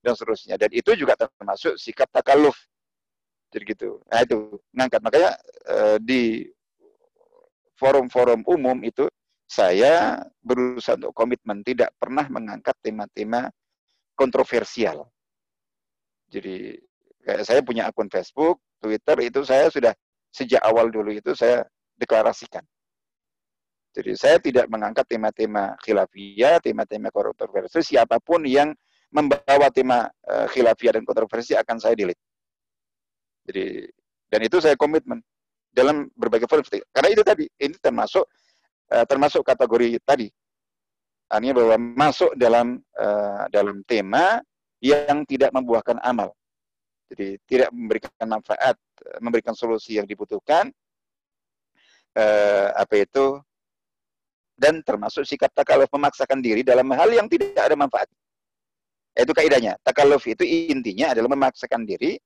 [0.00, 0.56] Dan seterusnya.
[0.56, 2.56] Dan itu juga termasuk sikap takaluf.
[3.50, 4.00] Jadi gitu.
[4.08, 4.56] Nah itu.
[4.72, 5.00] Ngangkat.
[5.02, 5.30] Makanya
[5.68, 6.48] uh, di
[7.76, 9.10] forum-forum umum itu
[9.48, 13.48] saya berusaha untuk komitmen tidak pernah mengangkat tema-tema
[14.12, 15.08] kontroversial
[16.28, 16.76] jadi
[17.24, 19.92] kayak saya punya akun Facebook Twitter itu saya sudah
[20.28, 21.64] sejak awal dulu itu saya
[21.98, 22.62] deklarasikan.
[23.96, 28.70] Jadi saya tidak mengangkat tema-tema khilafiyah, tema-tema kontroversi, siapa pun yang
[29.10, 32.20] membawa tema uh, khilafiyah dan kontroversi akan saya delete.
[33.48, 33.88] Jadi
[34.28, 35.24] dan itu saya komitmen
[35.72, 36.62] dalam berbagai forum.
[36.68, 38.28] Karena itu tadi, ini termasuk
[38.92, 40.28] uh, termasuk kategori tadi.
[41.28, 44.40] Artinya bahwa masuk dalam uh, dalam tema
[44.80, 46.32] yang tidak membuahkan amal.
[47.08, 48.76] Jadi tidak memberikan manfaat,
[49.18, 50.68] memberikan solusi yang dibutuhkan.
[52.18, 53.40] Eh, apa itu?
[54.58, 58.10] Dan termasuk sikap takaluf memaksakan diri dalam hal yang tidak ada manfaat.
[59.14, 59.78] Itu kaidahnya.
[59.86, 62.18] Takaluf itu intinya adalah memaksakan diri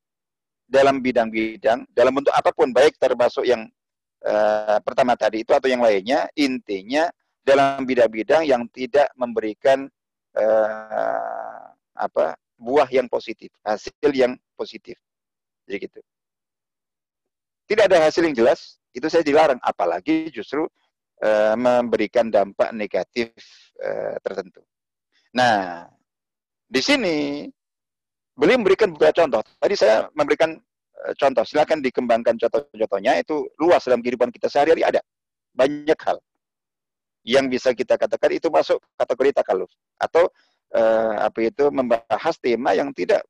[0.64, 3.68] dalam bidang-bidang, dalam bentuk apa pun, baik termasuk yang
[4.26, 7.10] uh, pertama tadi itu atau yang lainnya, intinya
[7.42, 9.90] dalam bidang-bidang yang tidak memberikan
[10.38, 11.62] uh,
[11.98, 14.94] apa buah yang positif, hasil yang positif.
[15.66, 16.00] Jadi gitu.
[17.66, 20.68] Tidak ada hasil yang jelas, Itu saya dilarang, apalagi justru
[21.24, 23.32] uh, memberikan dampak negatif
[23.80, 24.60] uh, tertentu.
[25.32, 25.88] Nah,
[26.68, 27.48] di sini
[28.36, 29.40] beliau memberikan beberapa contoh.
[29.56, 30.60] Tadi saya memberikan
[31.18, 35.00] contoh, silakan dikembangkan contoh-contohnya itu luas dalam kehidupan kita sehari-hari ada
[35.52, 36.18] banyak hal
[37.22, 40.26] yang bisa kita katakan itu masuk kategori takaluf atau
[40.74, 43.22] uh, apa itu membahas tema yang tidak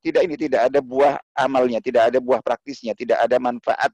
[0.00, 3.90] tidak ini tidak ada buah amalnya, tidak ada buah praktisnya, tidak ada manfaat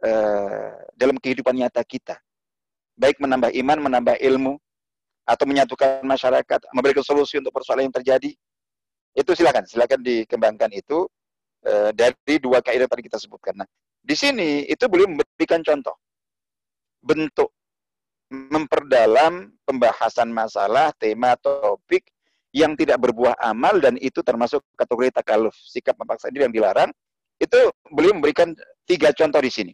[0.00, 2.16] uh, dalam kehidupan nyata kita.
[2.96, 4.56] Baik menambah iman, menambah ilmu,
[5.28, 8.32] atau menyatukan masyarakat, memberikan solusi untuk persoalan yang terjadi.
[9.12, 11.04] Itu silakan, silakan dikembangkan itu
[11.66, 13.58] uh, dari dua kaidah tadi kita sebutkan.
[13.58, 13.68] Nah,
[14.00, 15.98] di sini itu belum memberikan contoh
[17.02, 17.50] bentuk
[18.30, 22.10] memperdalam pembahasan masalah, tema, topik
[22.50, 26.90] yang tidak berbuah amal dan itu termasuk kategori takaluf, sikap memaksa diri yang dilarang,
[27.38, 28.56] itu beliau memberikan
[28.88, 29.72] tiga contoh di sini.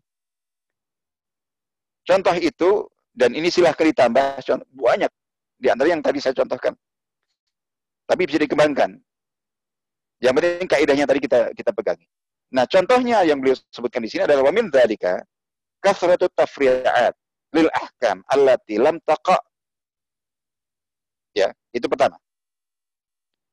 [2.02, 5.12] Contoh itu, dan ini silahkan ditambah, contoh, banyak
[5.62, 6.74] di antara yang tadi saya contohkan.
[8.10, 8.98] Tapi bisa dikembangkan.
[10.22, 12.06] Yang penting kaidahnya tadi kita kita pegangi.
[12.54, 15.18] Nah, contohnya yang beliau sebutkan di sini adalah wamin dzalika
[15.82, 17.16] kasratu tafri'at
[17.50, 19.40] lil ahkam allati lam taqa.
[21.34, 22.20] Ya, itu pertama.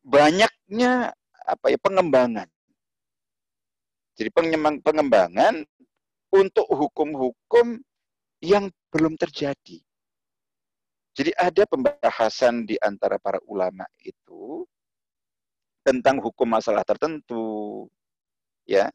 [0.06, 1.16] Banyaknya
[1.48, 2.46] apa ya pengembangan.
[4.20, 4.30] Jadi
[4.84, 5.64] pengembangan
[6.30, 7.80] untuk hukum-hukum
[8.44, 9.80] yang belum terjadi.
[11.16, 14.68] Jadi ada pembahasan di antara para ulama itu
[15.86, 17.88] tentang hukum masalah tertentu,
[18.68, 18.92] ya,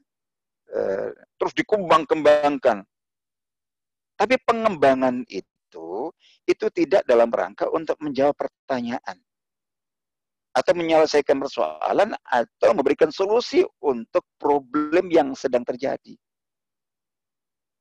[0.73, 2.85] eh, terus dikembang-kembangkan
[4.14, 6.11] tapi pengembangan itu
[6.47, 9.18] itu tidak dalam rangka untuk menjawab pertanyaan
[10.55, 16.14] atau menyelesaikan persoalan atau memberikan solusi untuk problem yang sedang terjadi.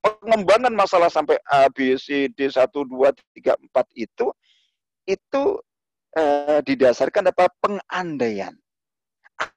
[0.01, 4.25] Pengembangan masalah sampai A, B, C, D, 1, 2, 3, 4 itu
[5.05, 5.43] itu
[6.17, 7.45] eh, didasarkan apa?
[7.61, 8.57] Pengandaian.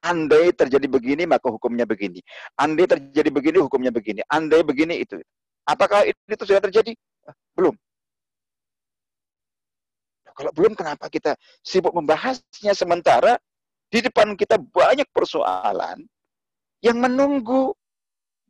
[0.03, 2.23] Andai terjadi begini, maka hukumnya begini.
[2.57, 4.21] Andai terjadi begini, hukumnya begini.
[4.27, 5.19] Andai begini, itu.
[5.67, 6.95] Apakah itu sudah terjadi?
[7.57, 7.75] Belum.
[10.37, 11.33] Kalau belum, kenapa kita
[11.65, 13.41] sibuk membahasnya sementara
[13.89, 16.05] di depan kita banyak persoalan
[16.85, 17.73] yang menunggu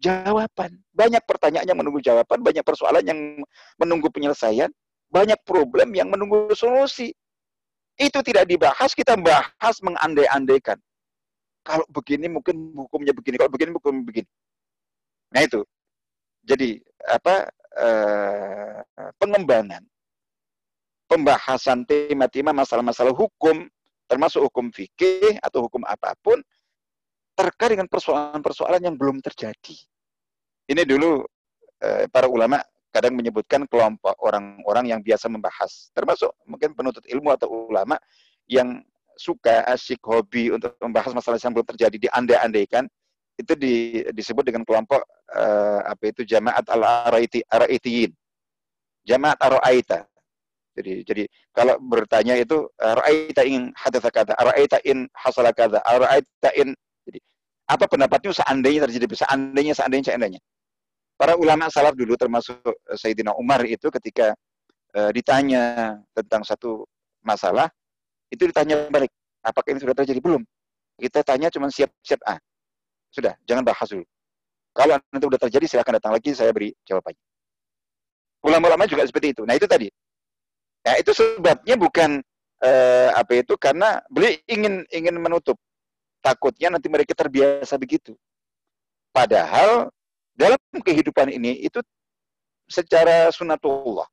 [0.02, 0.78] jawaban.
[0.94, 3.20] Banyak pertanyaan yang menunggu jawaban, banyak persoalan yang
[3.80, 4.70] menunggu penyelesaian,
[5.10, 7.14] banyak problem yang menunggu solusi.
[7.98, 10.78] Itu tidak dibahas, kita bahas mengandai-andaikan.
[11.68, 14.30] Kalau begini mungkin hukumnya begini, kalau begini hukum begini.
[15.36, 15.68] Nah itu.
[16.48, 18.80] Jadi apa eh,
[19.20, 19.84] pengembangan
[21.12, 23.68] pembahasan tema-tema masalah-masalah hukum
[24.08, 26.40] termasuk hukum fikih atau hukum apa pun
[27.36, 29.76] terkait dengan persoalan-persoalan yang belum terjadi.
[30.72, 31.28] Ini dulu
[31.84, 32.64] eh, para ulama
[32.96, 38.00] kadang menyebutkan kelompok orang-orang yang biasa membahas, termasuk mungkin penuntut ilmu atau ulama
[38.48, 38.80] yang
[39.18, 42.86] suka asyik hobi untuk membahas masalah yang belum terjadi diandai-andaikan
[43.38, 48.10] itu di, disebut dengan kelompok uh, apa itu jamaat al araiti araitiyin.
[49.06, 50.10] Jamaat araita
[50.78, 56.78] jadi jadi kalau bertanya itu araita in hadatsa kata araita in hasala kata araita in.
[57.02, 57.20] Jadi
[57.66, 58.38] apa pendapatnya?
[58.38, 60.42] Seandainya terjadi seandainya seandainya seandainya.
[61.18, 62.62] Para ulama salaf dulu termasuk
[62.94, 64.38] Sayyidina Umar itu ketika
[64.94, 66.86] uh, ditanya tentang satu
[67.26, 67.74] masalah
[68.32, 69.12] itu ditanya balik
[69.44, 70.42] apakah ini sudah terjadi belum
[70.98, 72.38] kita tanya cuma siap-siap ah
[73.12, 74.06] sudah, jangan bahas dulu.
[74.76, 77.24] Kalau nanti sudah terjadi, silahkan datang lagi, saya beri jawabannya.
[78.46, 79.42] Ulama-ulama juga seperti itu.
[79.42, 79.90] Nah itu tadi.
[80.86, 82.22] Nah itu sebabnya bukan
[82.62, 85.58] eh, apa itu karena beliau ingin ingin menutup.
[86.22, 88.14] Takutnya nanti mereka terbiasa begitu.
[89.10, 89.90] Padahal
[90.38, 91.82] dalam kehidupan ini itu
[92.70, 94.06] secara sunatullah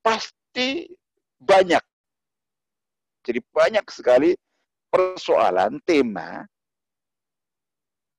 [0.00, 0.88] pasti
[1.36, 1.84] banyak.
[3.24, 4.36] Jadi banyak sekali
[4.92, 6.44] persoalan, tema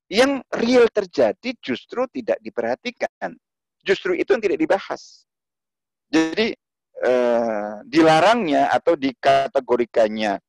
[0.10, 3.34] yang real terjadi justru tidak diperhatikan.
[3.86, 5.26] Justru itu yang tidak dibahas.
[6.10, 6.54] Jadi
[7.06, 10.41] eh, dilarangnya atau dikategorikannya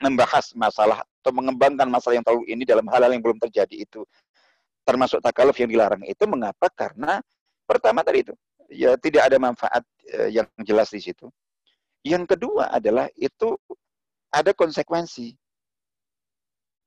[0.00, 4.02] membahas masalah atau mengembangkan masalah yang terlalu ini dalam hal-hal yang belum terjadi itu
[4.88, 6.66] termasuk takaluf yang dilarang itu mengapa?
[6.72, 7.20] Karena
[7.68, 8.34] pertama tadi itu
[8.70, 11.26] ya tidak ada manfaat eh, yang jelas di situ.
[12.00, 13.56] Yang kedua adalah itu
[14.32, 15.36] ada konsekuensi.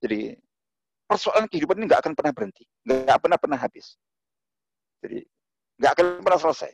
[0.04, 0.36] Jadi
[1.06, 3.96] persoalan kehidupan ini nggak akan pernah berhenti, nggak pernah pernah habis.
[5.06, 5.22] Jadi
[5.80, 6.72] nggak akan pernah selesai.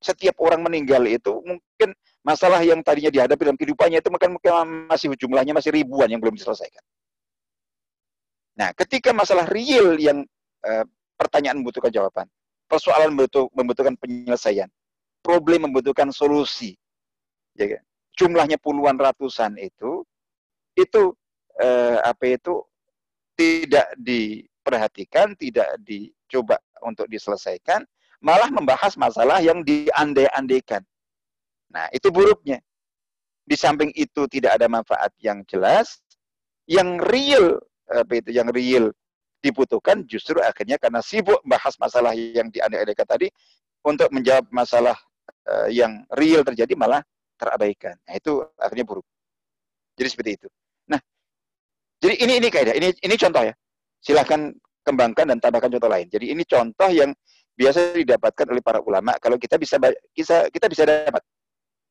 [0.00, 1.92] Setiap orang meninggal itu mungkin
[2.24, 4.52] masalah yang tadinya dihadapi dalam kehidupannya itu mungkin, mungkin
[4.88, 6.80] masih jumlahnya masih ribuan yang belum diselesaikan.
[8.56, 10.24] Nah, ketika masalah real yang
[10.64, 10.84] eh,
[11.20, 12.24] pertanyaan membutuhkan jawaban,
[12.64, 13.12] persoalan
[13.52, 14.72] membutuhkan penyelesaian,
[15.20, 16.79] problem membutuhkan solusi.
[17.60, 17.82] Ya, kan?
[18.16, 20.04] jumlahnya puluhan ratusan itu,
[20.76, 21.02] itu
[21.60, 22.64] eh, apa itu
[23.36, 27.84] tidak diperhatikan, tidak dicoba untuk diselesaikan,
[28.24, 30.80] malah membahas masalah yang diandai-andaikan.
[31.68, 32.60] Nah, itu buruknya.
[33.44, 36.00] Di samping itu tidak ada manfaat yang jelas,
[36.64, 38.94] yang real apa itu yang real
[39.42, 43.26] dibutuhkan justru akhirnya karena sibuk bahas masalah yang diandai-andaikan tadi
[43.82, 44.94] untuk menjawab masalah
[45.50, 47.02] uh, yang real terjadi malah
[47.40, 47.96] terabaikan.
[48.04, 49.06] Nah, itu akhirnya buruk.
[49.96, 50.48] Jadi seperti itu.
[50.92, 51.00] Nah,
[52.04, 52.76] jadi ini ini kaidah.
[52.76, 53.54] Ini ini contoh ya.
[54.04, 54.52] Silahkan
[54.84, 56.06] kembangkan dan tambahkan contoh lain.
[56.12, 57.16] Jadi ini contoh yang
[57.56, 59.16] biasa didapatkan oleh para ulama.
[59.16, 59.80] Kalau kita bisa
[60.12, 61.24] kita kita bisa dapat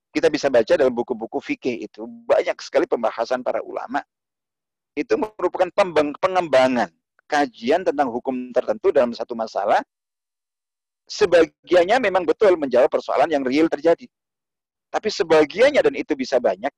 [0.09, 4.01] kita bisa baca dalam buku-buku fikih itu banyak sekali pembahasan para ulama
[4.97, 5.69] itu merupakan
[6.17, 6.89] pengembangan
[7.29, 9.85] kajian tentang hukum tertentu dalam satu masalah
[11.05, 14.09] sebagiannya memang betul menjawab persoalan yang real terjadi
[14.89, 16.71] tapi sebagiannya dan itu bisa banyak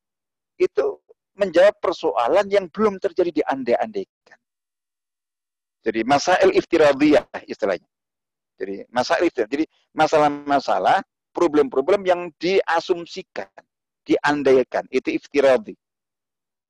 [0.59, 0.99] itu
[1.35, 4.39] menjawab persoalan yang belum terjadi di andai-andaikan
[5.81, 7.89] jadi masalah iftiradiyah istilahnya
[8.61, 9.65] jadi masalah jadi
[9.97, 13.49] masalah-masalah problem-problem yang diasumsikan,
[14.03, 15.75] diandaikan, itu iftiradi.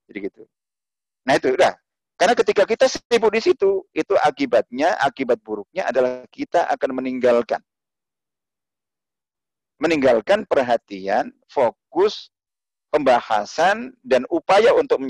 [0.08, 0.44] Jadi gitu.
[1.26, 1.74] Nah itu udah.
[2.16, 7.60] Karena ketika kita sibuk di situ, itu akibatnya, akibat buruknya adalah kita akan meninggalkan.
[9.82, 12.30] Meninggalkan perhatian, fokus,
[12.94, 15.02] pembahasan, dan upaya untuk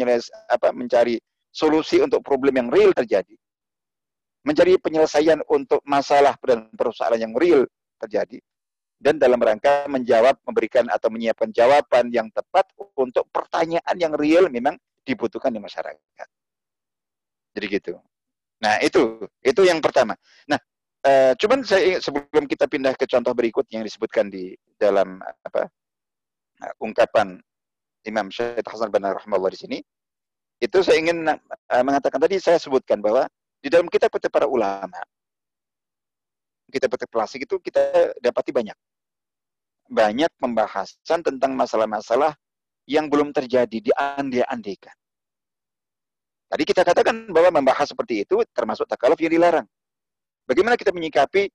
[0.48, 1.20] apa, mencari
[1.52, 3.36] solusi untuk problem yang real terjadi.
[4.48, 7.68] Mencari penyelesaian untuk masalah dan persoalan yang real
[8.00, 8.40] terjadi
[9.02, 14.78] dan dalam rangka menjawab, memberikan atau menyiapkan jawaban yang tepat untuk pertanyaan yang real memang
[15.02, 16.28] dibutuhkan di masyarakat.
[17.58, 17.98] Jadi gitu.
[18.62, 20.14] Nah itu, itu yang pertama.
[20.46, 20.62] Nah,
[21.06, 25.70] uh, cuman saya sebelum kita pindah ke contoh berikut yang disebutkan di dalam apa
[26.66, 27.38] uh, ungkapan
[28.06, 29.78] Imam Syed Hasan bin Rahmatullah di sini,
[30.58, 33.30] itu saya ingin uh, mengatakan tadi saya sebutkan bahwa
[33.62, 34.98] di dalam kitab-kitab para ulama,
[36.74, 38.74] kitab-kitab klasik itu kita dapati banyak
[39.92, 42.32] banyak pembahasan tentang masalah-masalah
[42.88, 44.96] yang belum terjadi, diandai-andaikan.
[46.48, 49.68] Tadi kita katakan bahwa membahas seperti itu termasuk takaluf yang dilarang.
[50.45, 51.47] Bagaimana kita menyikapi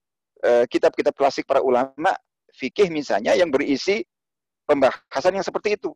[0.44, 2.14] eh, kitab-kitab uh, klasik para ulama,
[2.55, 4.05] fikih misalnya, yang berisi
[4.64, 5.92] pembahasan yang seperti itu.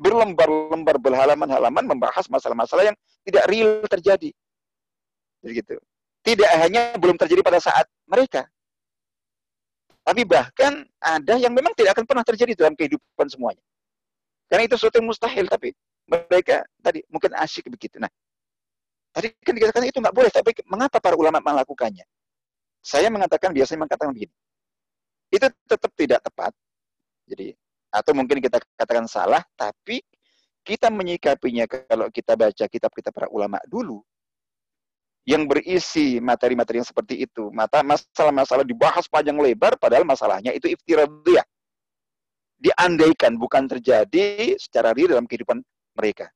[0.00, 4.30] Berlembar-lembar berhalaman-halaman membahas masalah-masalah yang tidak real terjadi.
[5.44, 5.74] Jadi gitu.
[6.24, 8.48] Tidak hanya belum terjadi pada saat mereka,
[10.04, 13.64] tapi bahkan ada yang memang tidak akan pernah terjadi dalam kehidupan semuanya.
[14.52, 15.72] Karena itu sesuatu yang mustahil, tapi
[16.04, 17.96] mereka tadi mungkin asyik begitu.
[17.96, 18.12] Nah,
[19.14, 22.02] tadi kan dikatakan itu nggak boleh, tapi mengapa para ulama melakukannya?
[22.82, 24.34] Saya mengatakan biasanya mengatakan begini.
[25.30, 26.52] Itu tetap tidak tepat.
[27.24, 27.54] Jadi
[27.94, 30.02] atau mungkin kita katakan salah, tapi
[30.66, 34.02] kita menyikapinya kalau kita baca kitab-kitab para ulama dulu,
[35.24, 37.48] yang berisi materi-materi yang seperti itu.
[37.54, 41.46] Mata masalah-masalah dibahas panjang lebar, padahal masalahnya itu iftiradiyah.
[42.60, 45.60] Diandaikan bukan terjadi secara real dalam kehidupan
[45.96, 46.28] mereka.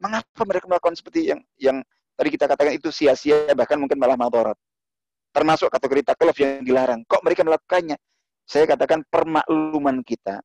[0.00, 1.84] Mengapa mereka melakukan seperti yang yang
[2.16, 4.56] tadi kita katakan itu sia-sia, bahkan mungkin malah madarat.
[5.30, 7.00] Termasuk kategori taklif yang dilarang.
[7.06, 8.00] Kok mereka melakukannya?
[8.48, 10.42] Saya katakan permakluman kita,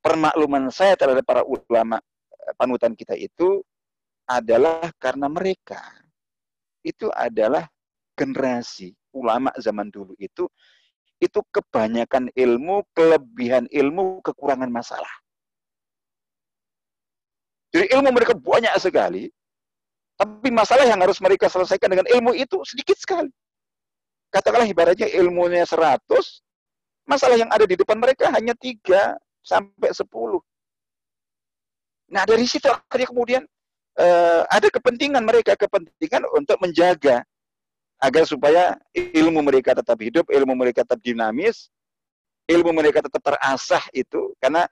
[0.00, 2.00] permakluman saya terhadap para ulama
[2.32, 3.60] eh, panutan kita itu
[4.24, 5.82] adalah karena mereka
[6.86, 7.66] itu adalah
[8.16, 10.48] generasi ulama zaman dulu itu
[11.16, 15.08] itu kebanyakan ilmu, kelebihan ilmu, kekurangan masalah.
[17.76, 19.28] Jadi ilmu mereka banyak sekali,
[20.16, 23.28] tapi masalah yang harus mereka selesaikan dengan ilmu itu sedikit sekali.
[24.32, 26.00] Katakanlah ibaratnya ilmunya 100,
[27.04, 29.12] masalah yang ada di depan mereka hanya 3
[29.44, 30.08] sampai 10.
[32.16, 33.42] Nah dari situ akhirnya kemudian
[34.00, 37.28] uh, ada kepentingan mereka, kepentingan untuk menjaga
[38.00, 41.68] agar supaya ilmu mereka tetap hidup, ilmu mereka tetap dinamis,
[42.48, 44.64] ilmu mereka tetap terasah itu karena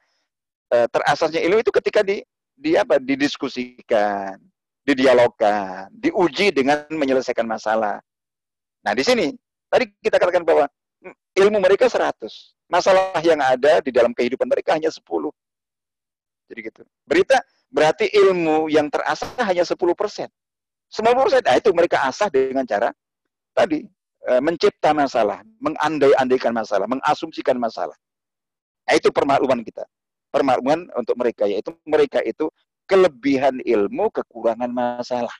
[0.72, 2.24] uh, terasahnya ilmu itu ketika di
[2.64, 4.40] di apa didiskusikan,
[4.88, 8.00] didialogkan, diuji dengan menyelesaikan masalah.
[8.80, 9.36] Nah, di sini
[9.68, 10.64] tadi kita katakan bahwa
[11.36, 12.56] ilmu mereka 100.
[12.64, 15.04] Masalah yang ada di dalam kehidupan mereka hanya 10.
[16.48, 16.82] Jadi gitu.
[17.04, 17.36] Berita
[17.68, 19.76] berarti ilmu yang terasah hanya 10%.
[19.76, 21.44] 90%.
[21.44, 22.88] Nah, itu mereka asah dengan cara
[23.52, 23.84] tadi
[24.24, 27.96] e, mencipta masalah, mengandai-andaikan masalah, mengasumsikan masalah.
[28.88, 29.84] Nah, itu permakluman kita.
[30.34, 32.50] Permakluman untuk mereka yaitu mereka itu
[32.90, 35.30] kelebihan ilmu, kekurangan masalah.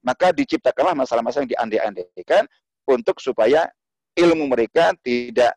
[0.00, 2.48] Maka diciptakanlah masalah-masalah yang diandai-andaikan
[2.88, 3.68] untuk supaya
[4.16, 5.52] ilmu mereka tidak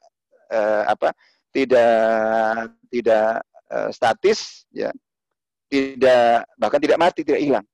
[0.52, 1.16] uh, apa
[1.56, 3.40] tidak tidak
[3.72, 4.92] uh, statis ya.
[5.72, 7.66] Tidak bahkan tidak mati tidak hilang.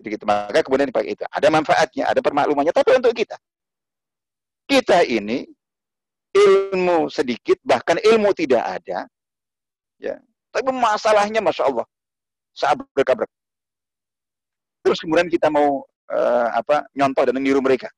[0.00, 1.22] Jadi gitu maka kemudian dipakai itu.
[1.28, 3.36] Ada manfaatnya ada permaklumannya tapi untuk kita.
[4.64, 5.44] Kita ini
[6.34, 9.06] ilmu sedikit bahkan ilmu tidak ada
[10.04, 10.16] ya.
[10.52, 11.86] Tapi masalahnya masya Allah
[12.54, 13.10] sabrek
[14.84, 15.82] terus kemudian kita mau
[16.12, 17.88] uh, apa nyontoh dan meniru mereka.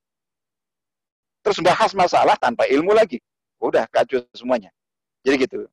[1.43, 3.19] Terus bahas masalah tanpa ilmu lagi.
[3.59, 4.71] Udah kacau semuanya.
[5.27, 5.67] Jadi gitu.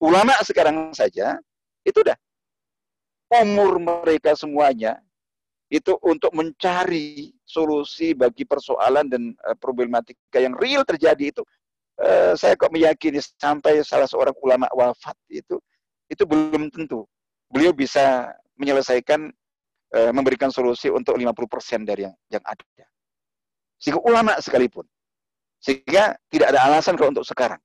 [0.00, 1.36] Ulama sekarang saja
[1.84, 2.16] itu udah
[3.44, 5.00] umur mereka semuanya
[5.72, 11.42] itu untuk mencari solusi bagi persoalan dan uh, problematika yang real terjadi itu
[12.02, 15.56] uh, saya kok meyakini sampai salah seorang ulama wafat itu
[16.10, 17.06] itu belum tentu
[17.48, 18.28] beliau bisa
[18.58, 19.30] menyelesaikan
[19.96, 22.84] uh, memberikan solusi untuk 50% dari yang yang ada.
[23.80, 24.86] Sehingga ulama sekalipun.
[25.62, 27.58] Sehingga tidak ada alasan kalau untuk sekarang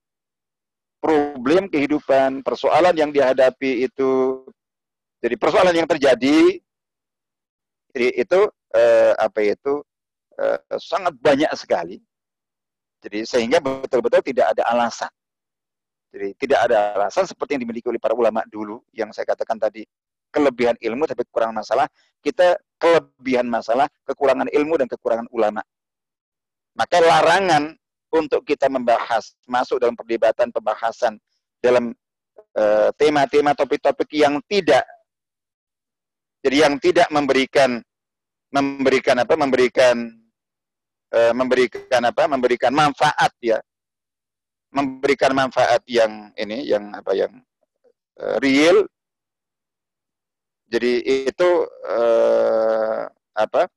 [0.98, 4.44] problem kehidupan, persoalan yang dihadapi itu
[5.22, 6.62] jadi persoalan yang terjadi
[7.94, 8.40] jadi itu
[8.78, 9.82] eh, apa itu
[10.38, 11.98] eh, sangat banyak sekali.
[13.08, 15.08] Jadi sehingga betul-betul tidak ada alasan.
[16.12, 19.88] Jadi tidak ada alasan seperti yang dimiliki oleh para ulama dulu yang saya katakan tadi
[20.28, 21.88] kelebihan ilmu tapi kurang masalah.
[22.20, 25.64] Kita kelebihan masalah, kekurangan ilmu dan kekurangan ulama.
[26.76, 27.74] Maka larangan
[28.12, 31.16] untuk kita membahas, masuk dalam perdebatan pembahasan
[31.64, 31.96] dalam
[32.60, 34.84] eh, tema-tema topik-topik yang tidak
[36.48, 37.82] jadi yang tidak memberikan
[38.54, 40.16] memberikan apa memberikan
[41.14, 43.60] uh, memberikan apa memberikan manfaat ya
[44.72, 47.34] memberikan manfaat yang ini yang apa yang
[48.20, 48.88] uh, real
[50.68, 51.00] jadi
[51.32, 51.50] itu
[51.88, 53.72] uh, apa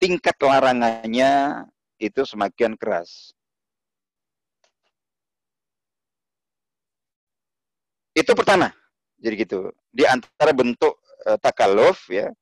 [0.00, 1.64] tingkat larangannya
[2.00, 3.36] itu semakin keras.
[8.16, 8.72] Itu pertama.
[9.20, 9.72] Jadi gitu.
[9.92, 10.96] Di antara bentuk
[11.28, 12.32] uh, takaluf ya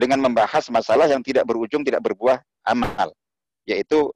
[0.00, 3.12] dengan membahas masalah yang tidak berujung, tidak berbuah amal,
[3.68, 4.08] yaitu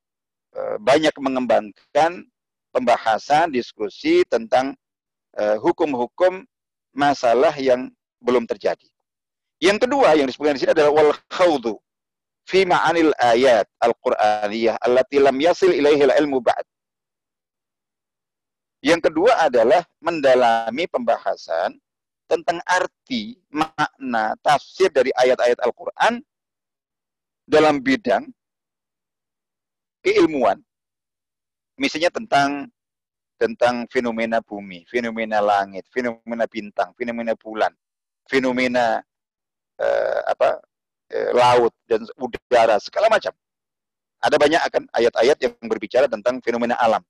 [0.57, 2.25] uh, banyak mengembangkan
[2.73, 4.73] pembahasan, diskusi tentang
[5.39, 6.43] hukum-hukum
[6.97, 8.89] masalah yang belum terjadi.
[9.63, 11.79] Yang kedua yang disebutkan di sini adalah wal khawdu
[12.49, 16.67] fi ma'anil ayat al-Qur'aniyah allati lam yasil ilaihi ilmu ba'd.
[18.83, 21.75] Yang kedua adalah mendalami pembahasan
[22.29, 26.21] tentang arti, makna, tafsir dari ayat-ayat Al-Quran
[27.49, 28.29] dalam bidang
[30.05, 30.61] keilmuan.
[31.81, 32.69] Misalnya tentang
[33.39, 37.71] tentang fenomena bumi, fenomena langit, fenomena bintang, fenomena bulan,
[38.27, 38.99] fenomena
[39.79, 40.59] uh, apa
[41.09, 43.33] eh, laut dan udara segala macam.
[44.19, 47.01] Ada banyak akan ayat-ayat yang berbicara tentang fenomena alam.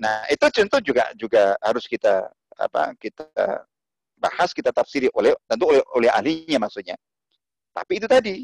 [0.00, 3.24] Nah, itu contoh juga juga harus kita apa kita
[4.18, 6.98] bahas, kita tafsiri oleh tentu oleh oleh ahlinya maksudnya.
[7.72, 8.36] Tapi itu tadi.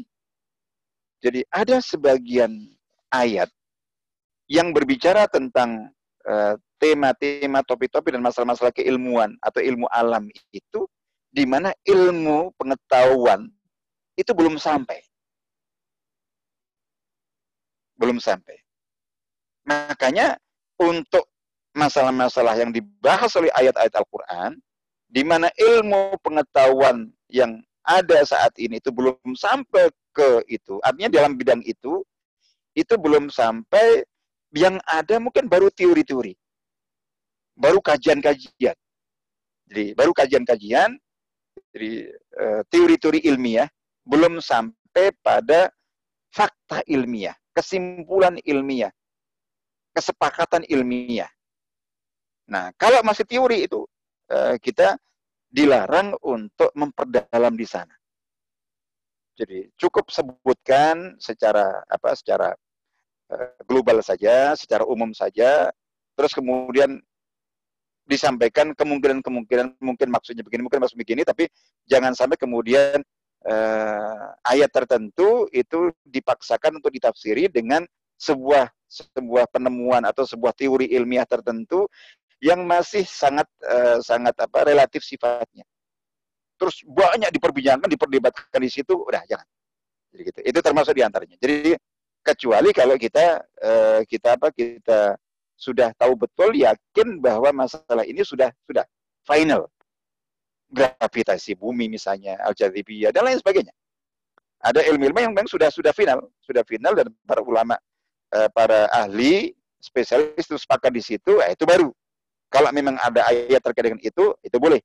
[1.19, 2.51] Jadi ada sebagian
[3.11, 3.51] ayat
[4.47, 5.89] yang berbicara tentang
[6.27, 10.85] uh, tema-tema, topik-topik dan masalah-masalah keilmuan atau ilmu alam itu
[11.31, 13.49] di mana ilmu pengetahuan
[14.15, 15.01] itu belum sampai.
[17.95, 18.59] Belum sampai.
[19.65, 20.39] Makanya
[20.79, 21.25] untuk
[21.75, 24.55] masalah-masalah yang dibahas oleh ayat-ayat Al-Quran,
[25.11, 30.79] di mana ilmu pengetahuan yang ada saat ini itu belum sampai ke itu.
[30.81, 32.01] Artinya dalam bidang itu,
[32.73, 34.07] itu belum sampai
[34.55, 36.33] yang ada mungkin baru teori-teori.
[37.59, 38.75] Baru kajian-kajian.
[39.65, 40.95] Jadi baru kajian-kajian,
[41.75, 43.67] jadi eh, teori-teori ilmiah
[44.05, 45.73] belum sampai pada
[46.31, 48.91] fakta ilmiah, kesimpulan ilmiah,
[49.95, 51.31] kesepakatan ilmiah.
[52.45, 53.85] Nah, kalau masih teori itu
[54.29, 54.97] eh, kita
[55.49, 57.93] dilarang untuk memperdalam di sana.
[59.35, 62.49] Jadi cukup sebutkan secara apa secara
[63.33, 65.73] eh, global saja, secara umum saja,
[66.15, 67.01] terus kemudian
[68.05, 71.49] disampaikan kemungkinan-kemungkinan mungkin maksudnya begini, mungkin maksud begini, tapi
[71.89, 73.01] jangan sampai kemudian
[73.49, 77.81] uh, ayat tertentu itu dipaksakan untuk ditafsiri dengan
[78.15, 81.89] sebuah sebuah penemuan atau sebuah teori ilmiah tertentu
[82.43, 85.63] yang masih sangat uh, sangat apa relatif sifatnya.
[86.55, 89.47] Terus banyak diperbincangkan, diperdebatkan di situ, udah jangan.
[90.11, 90.39] Jadi gitu.
[90.55, 91.35] Itu termasuk di antaranya.
[91.39, 91.75] Jadi
[92.23, 95.19] kecuali kalau kita uh, kita apa kita
[95.55, 98.83] sudah tahu betul yakin bahwa masalah ini sudah sudah
[99.23, 99.71] final
[100.71, 103.73] gravitasi bumi misalnya, al dan lain sebagainya.
[104.65, 107.77] Ada ilmu-ilmu yang memang sudah sudah final, sudah final dan para ulama,
[108.33, 111.93] eh, para ahli, spesialis itu sepakat di situ, eh, itu baru.
[112.49, 114.79] Kalau memang ada ayat terkait dengan itu, itu boleh.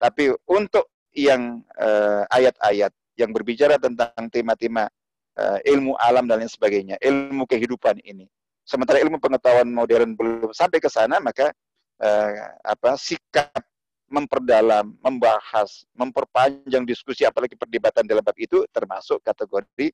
[0.00, 4.88] Tapi untuk yang eh, ayat-ayat uh, yang berbicara tentang tema-tema
[5.36, 8.24] uh, ilmu alam dan lain sebagainya, ilmu kehidupan ini.
[8.64, 11.52] Sementara ilmu pengetahuan modern belum sampai ke sana, maka
[12.00, 12.30] uh,
[12.64, 13.60] apa sikap
[14.08, 19.92] memperdalam, membahas, memperpanjang diskusi, apalagi perdebatan dalam bab itu termasuk kategori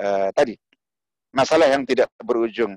[0.00, 0.58] uh, tadi
[1.30, 2.74] masalah yang tidak berujung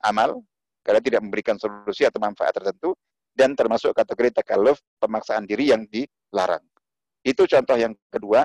[0.00, 0.40] amal
[0.84, 2.92] karena tidak memberikan solusi atau manfaat tertentu
[3.32, 6.62] dan termasuk kategori takaluf pemaksaan diri yang dilarang.
[7.24, 8.44] Itu contoh yang kedua.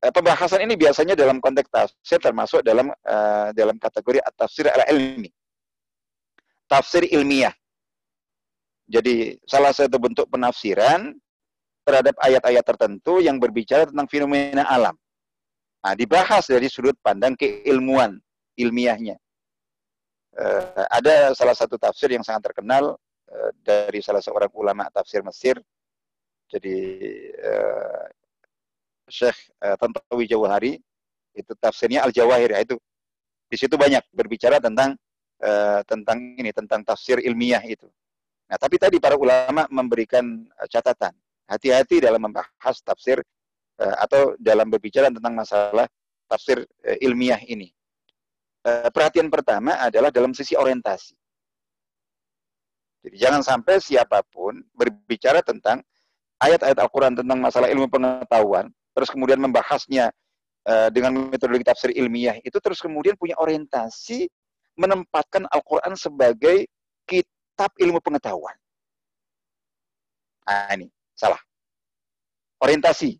[0.00, 5.28] Uh, pembahasan ini biasanya dalam konteks tafsir termasuk dalam uh, dalam kategori tafsir al-ilmi.
[6.70, 7.52] Tafsir ilmiah
[8.86, 11.10] jadi salah satu bentuk penafsiran
[11.82, 14.94] terhadap ayat-ayat tertentu yang berbicara tentang fenomena alam.
[15.82, 18.18] Nah, dibahas dari sudut pandang keilmuan
[18.54, 19.18] ilmiahnya.
[20.36, 22.92] Uh, ada salah satu tafsir yang sangat terkenal
[23.32, 25.56] uh, dari salah seorang ulama tafsir Mesir.
[26.52, 26.76] Jadi
[27.40, 28.04] uh,
[29.08, 30.76] Syekh uh, Tantawi Jawahari
[31.32, 32.76] itu tafsirnya Al-Jawahir ya itu.
[33.48, 34.92] Di situ banyak berbicara tentang
[35.40, 37.88] uh, tentang ini tentang tafsir ilmiah itu.
[38.46, 41.10] Nah, tapi tadi para ulama memberikan eh, catatan.
[41.50, 43.22] Hati-hati dalam membahas tafsir
[43.78, 45.86] atau dalam berbicara tentang masalah
[46.26, 46.66] tafsir
[46.98, 47.75] ilmiah ini.
[48.66, 51.14] Uh, perhatian pertama adalah dalam sisi orientasi.
[53.06, 55.86] Jadi jangan sampai siapa pun berbicara tentang
[56.42, 60.10] ayat-ayat Al-Quran tentang masalah ilmu pengetahuan, terus kemudian membahasnya
[60.66, 64.26] uh, dengan metodologi tafsir ilmiah, itu terus kemudian punya orientasi
[64.74, 66.66] menempatkan Al-Quran sebagai
[67.06, 68.58] kitab ilmu pengetahuan.
[70.42, 71.38] Nah, ini salah.
[72.58, 73.14] Orientasi.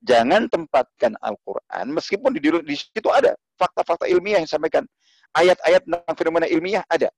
[0.00, 4.88] Jangan tempatkan Al-Quran, meskipun di, di situ ada fakta-fakta ilmiah yang disampaikan.
[5.36, 7.12] Ayat-ayat tentang fenomena ilmiah ada.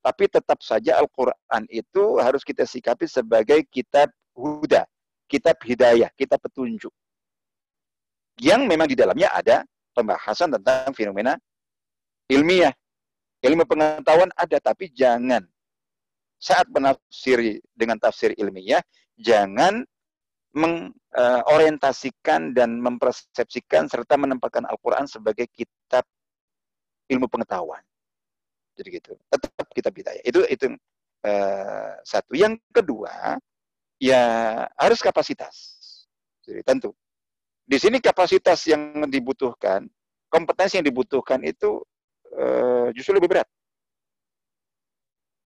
[0.00, 4.86] Tapi tetap saja Al-Quran itu harus kita sikapi sebagai kitab huda,
[5.26, 6.94] kitab hidayah, kitab petunjuk.
[8.40, 11.36] Yang memang di dalamnya ada pembahasan tentang fenomena
[12.30, 12.72] ilmiah.
[13.40, 15.44] Ilmu pengetahuan ada, tapi jangan
[16.40, 18.80] saat menafsiri dengan tafsir ilmiah,
[19.20, 19.84] jangan
[20.50, 26.02] mengorientasikan dan mempersepsikan serta menempatkan Al-Quran sebagai kitab
[27.06, 27.82] ilmu pengetahuan.
[28.74, 29.14] Jadi gitu.
[29.30, 30.22] Tetap kitab hidayah.
[30.26, 30.74] Itu itu
[31.26, 32.34] uh, satu.
[32.34, 33.38] Yang kedua,
[34.02, 34.22] ya
[34.74, 35.78] harus kapasitas.
[36.42, 36.90] Jadi tentu.
[37.62, 39.86] Di sini kapasitas yang dibutuhkan,
[40.26, 41.78] kompetensi yang dibutuhkan itu
[42.34, 43.46] uh, justru lebih berat.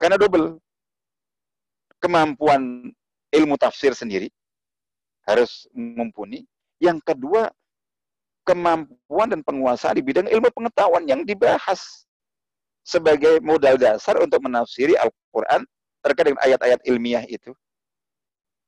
[0.01, 0.57] Karena double
[2.01, 2.93] kemampuan
[3.33, 4.29] ilmu tafsir sendiri
[5.25, 6.45] harus mumpuni.
[6.81, 7.49] Yang kedua,
[8.45, 12.05] kemampuan dan penguasaan di bidang ilmu pengetahuan yang dibahas
[12.85, 15.65] sebagai modal dasar untuk menafsiri Al-Quran
[16.05, 17.57] terkait dengan ayat-ayat ilmiah itu.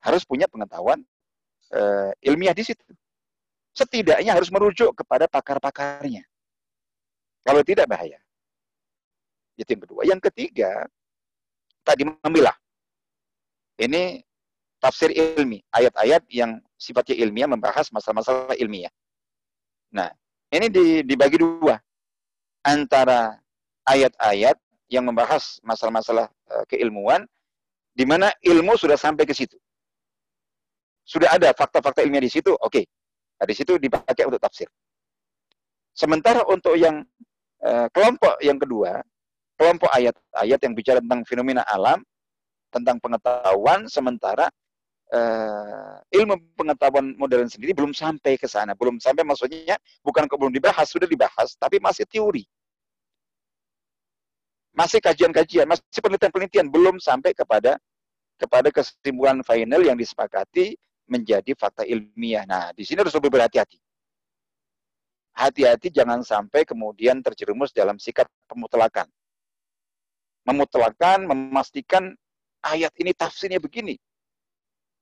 [0.00, 1.04] Harus punya pengetahuan
[1.76, 2.84] uh, ilmiah di situ.
[3.76, 6.24] Setidaknya harus merujuk kepada pakar-pakarnya.
[7.44, 8.16] Kalau tidak bahaya.
[9.60, 10.00] Itu yang kedua.
[10.08, 10.88] Yang ketiga,
[11.84, 12.56] tadi memilah
[13.76, 14.24] ini
[14.86, 18.94] tafsir ilmi, ayat-ayat yang sifatnya ilmiah membahas masalah-masalah ilmiah.
[19.90, 20.14] Nah,
[20.54, 20.70] ini
[21.02, 21.74] dibagi dua.
[22.62, 23.34] Antara
[23.82, 24.54] ayat-ayat
[24.86, 27.26] yang membahas masalah-masalah uh, keilmuan,
[27.98, 29.58] di mana ilmu sudah sampai ke situ.
[31.02, 32.70] Sudah ada fakta-fakta ilmiah di situ, oke.
[32.70, 32.84] Okay.
[33.42, 34.70] Nah, di situ dipakai untuk tafsir.
[35.98, 37.02] Sementara untuk yang
[37.66, 39.02] uh, kelompok yang kedua,
[39.58, 42.06] kelompok ayat-ayat yang bicara tentang fenomena alam,
[42.70, 44.46] tentang pengetahuan sementara
[45.12, 50.90] uh, ilmu pengetahuan modern sendiri belum sampai ke sana, belum sampai maksudnya bukan belum dibahas,
[50.90, 52.42] sudah dibahas, tapi masih teori.
[54.76, 57.80] Masih kajian-kajian, masih penelitian-penelitian belum sampai kepada
[58.36, 60.76] kepada kesimpulan final yang disepakati
[61.08, 62.44] menjadi fakta ilmiah.
[62.44, 63.80] Nah, di sini harus lebih berhati-hati.
[65.36, 69.08] Hati-hati jangan sampai kemudian terjerumus dalam sikap pemutlakan.
[70.44, 72.12] Memutlakan, memastikan
[72.64, 73.96] ayat ini tafsirnya begini.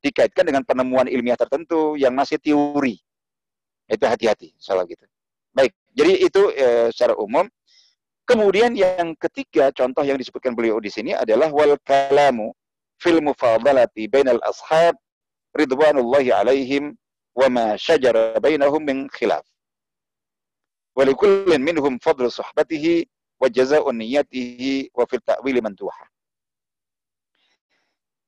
[0.04, 3.00] Dikaitkan dengan penemuan ilmiah tertentu yang masih teori.
[3.88, 5.00] Itu hati-hati soal gitu.
[5.56, 7.48] Baik, jadi itu e, secara umum.
[8.28, 12.52] Kemudian yang ketiga, contoh yang disebutkan beliau di sini adalah wal kalamu
[13.00, 14.96] fil mufadalati bainal ashab
[15.52, 16.96] ridwanullahi alaihim
[17.36, 19.44] wa ma syajara bainahum min khilaf.
[20.96, 23.04] Walikullin minhum fadlu suhbatihi
[23.40, 26.06] wa jaza'un niyatihi wa fil ta'wili mantuha.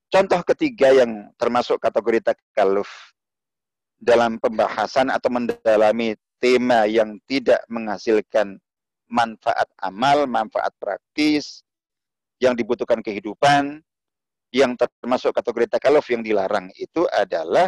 [0.07, 3.11] Contoh ketiga yang termasuk kategori takaluf
[3.99, 8.55] dalam pembahasan atau mendalami tema yang tidak menghasilkan
[9.11, 11.67] manfaat amal, manfaat praktis
[12.39, 13.83] yang dibutuhkan kehidupan,
[14.55, 17.67] yang termasuk kategori takaluf yang dilarang itu adalah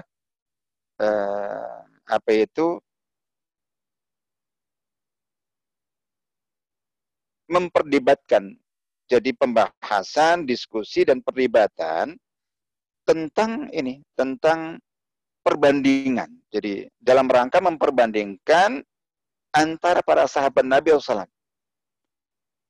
[1.03, 2.79] eh, apa itu?
[7.51, 8.55] Memperdebatkan.
[9.09, 12.15] Jadi pembahasan, diskusi dan perdebatan
[13.09, 14.77] tentang ini, tentang
[15.41, 16.29] perbandingan.
[16.53, 18.85] Jadi dalam rangka memperbandingkan
[19.57, 21.25] antara para sahabat Nabi SAW.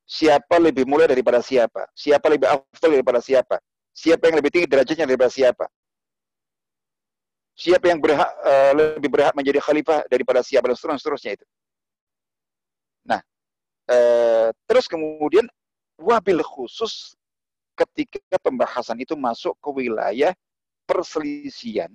[0.09, 1.91] Siapa lebih mulia daripada siapa?
[1.93, 3.59] Siapa lebih afdal daripada siapa?
[3.93, 5.67] Siapa yang lebih tinggi derajatnya daripada siapa?
[7.59, 11.47] Siapa yang berhak uh, lebih berhak menjadi khalifah daripada siapa dan seterusnya, seterusnya itu.
[13.03, 13.21] Nah,
[13.91, 15.45] uh, terus kemudian
[15.99, 17.18] wabil khusus
[17.87, 20.35] ketika pembahasan itu masuk ke wilayah
[20.89, 21.93] perselisihan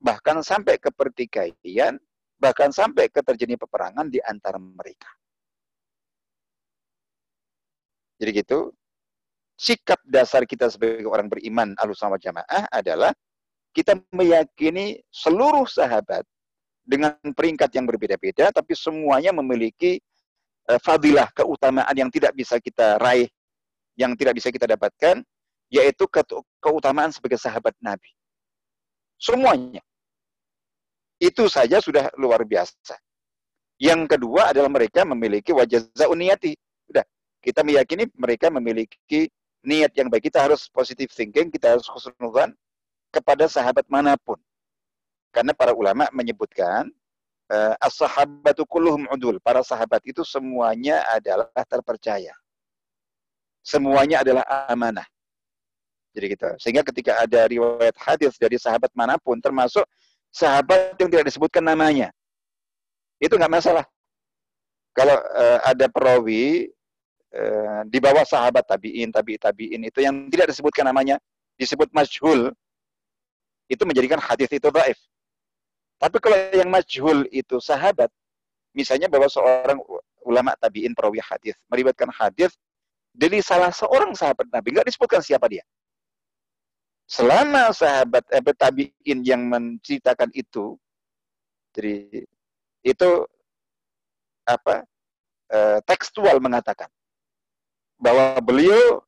[0.00, 1.96] bahkan sampai ke pertikaian,
[2.36, 5.08] bahkan sampai ke terjadi peperangan di antara mereka.
[8.16, 8.72] Jadi gitu,
[9.60, 13.12] sikap dasar kita sebagai orang beriman sama jamaah adalah
[13.76, 16.24] kita meyakini seluruh sahabat
[16.80, 20.00] dengan peringkat yang berbeda-beda, tapi semuanya memiliki
[20.70, 23.28] uh, fadilah, keutamaan yang tidak bisa kita raih,
[23.96, 25.24] yang tidak bisa kita dapatkan,
[25.72, 26.22] yaitu ke
[26.62, 28.12] keutamaan sebagai sahabat Nabi.
[29.16, 29.82] Semuanya.
[31.16, 32.94] Itu saja sudah luar biasa.
[33.80, 36.52] Yang kedua adalah mereka memiliki wajah zauniyati.
[36.88, 37.04] Sudah,
[37.40, 39.28] kita meyakini mereka memiliki
[39.64, 40.28] niat yang baik.
[40.28, 42.52] Kita harus positive thinking, kita harus khusnudzan
[43.08, 44.36] kepada sahabat mana pun.
[45.32, 46.88] Karena para ulama menyebutkan
[47.52, 49.40] uh, as-sahabatu kulluhum udul.
[49.40, 52.32] Para sahabat itu semuanya adalah terpercaya.
[53.66, 55.02] Semuanya adalah amanah.
[56.14, 56.46] Jadi gitu.
[56.62, 59.82] Sehingga ketika ada riwayat hadis dari sahabat mana pun, termasuk
[60.30, 62.14] sahabat yang tidak disebutkan namanya,
[63.18, 63.82] itu nggak masalah.
[64.94, 66.70] Kalau uh, ada perawi
[67.34, 71.18] uh, di bawah sahabat tabiin, tabi tabiin itu yang tidak disebutkan namanya,
[71.58, 72.54] disebut majhul,
[73.66, 74.96] itu menjadikan hadis itu dhaif.
[75.98, 78.08] Tapi kalau yang majhul itu sahabat,
[78.72, 79.76] misalnya bahwa seorang
[80.22, 82.54] ulama tabiin perawi hadis meriwayatkan hadis
[83.16, 85.64] dari salah seorang sahabat Nabi, nggak disebutkan siapa dia.
[87.08, 90.76] Selama sahabat eh, tabiin yang menceritakan itu
[91.76, 92.24] jadi
[92.80, 93.10] itu
[94.48, 94.88] apa
[95.52, 96.88] eh, tekstual mengatakan
[98.00, 99.04] bahwa beliau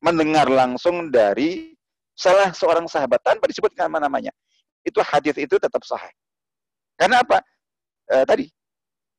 [0.00, 1.76] mendengar langsung dari
[2.16, 4.32] salah seorang sahabat tanpa disebutkan nama-namanya.
[4.80, 6.12] Itu hadis itu tetap sahih.
[6.96, 7.44] Karena apa?
[8.08, 8.48] Eh, tadi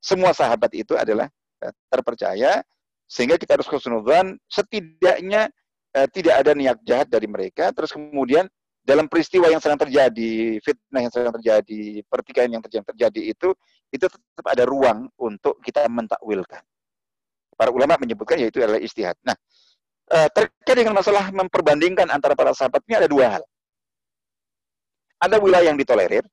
[0.01, 1.29] semua sahabat itu adalah
[1.61, 2.65] eh, terpercaya
[3.11, 5.51] sehingga kita harus khusnudzan setidaknya
[5.91, 7.75] eh, tidak ada niat jahat dari mereka.
[7.75, 8.47] Terus kemudian
[8.79, 13.49] dalam peristiwa yang sedang terjadi, fitnah yang sedang terjadi, pertikaian yang terjadi, terjadi itu,
[13.91, 16.63] itu tetap ada ruang untuk kita mentakwilkan.
[17.59, 19.19] Para ulama menyebutkan yaitu adalah istihad.
[19.27, 19.35] Nah,
[20.15, 23.43] eh, terkait dengan masalah memperbandingkan antara para sahabat ini ada dua hal.
[25.19, 26.23] Ada wilayah yang ditolerir,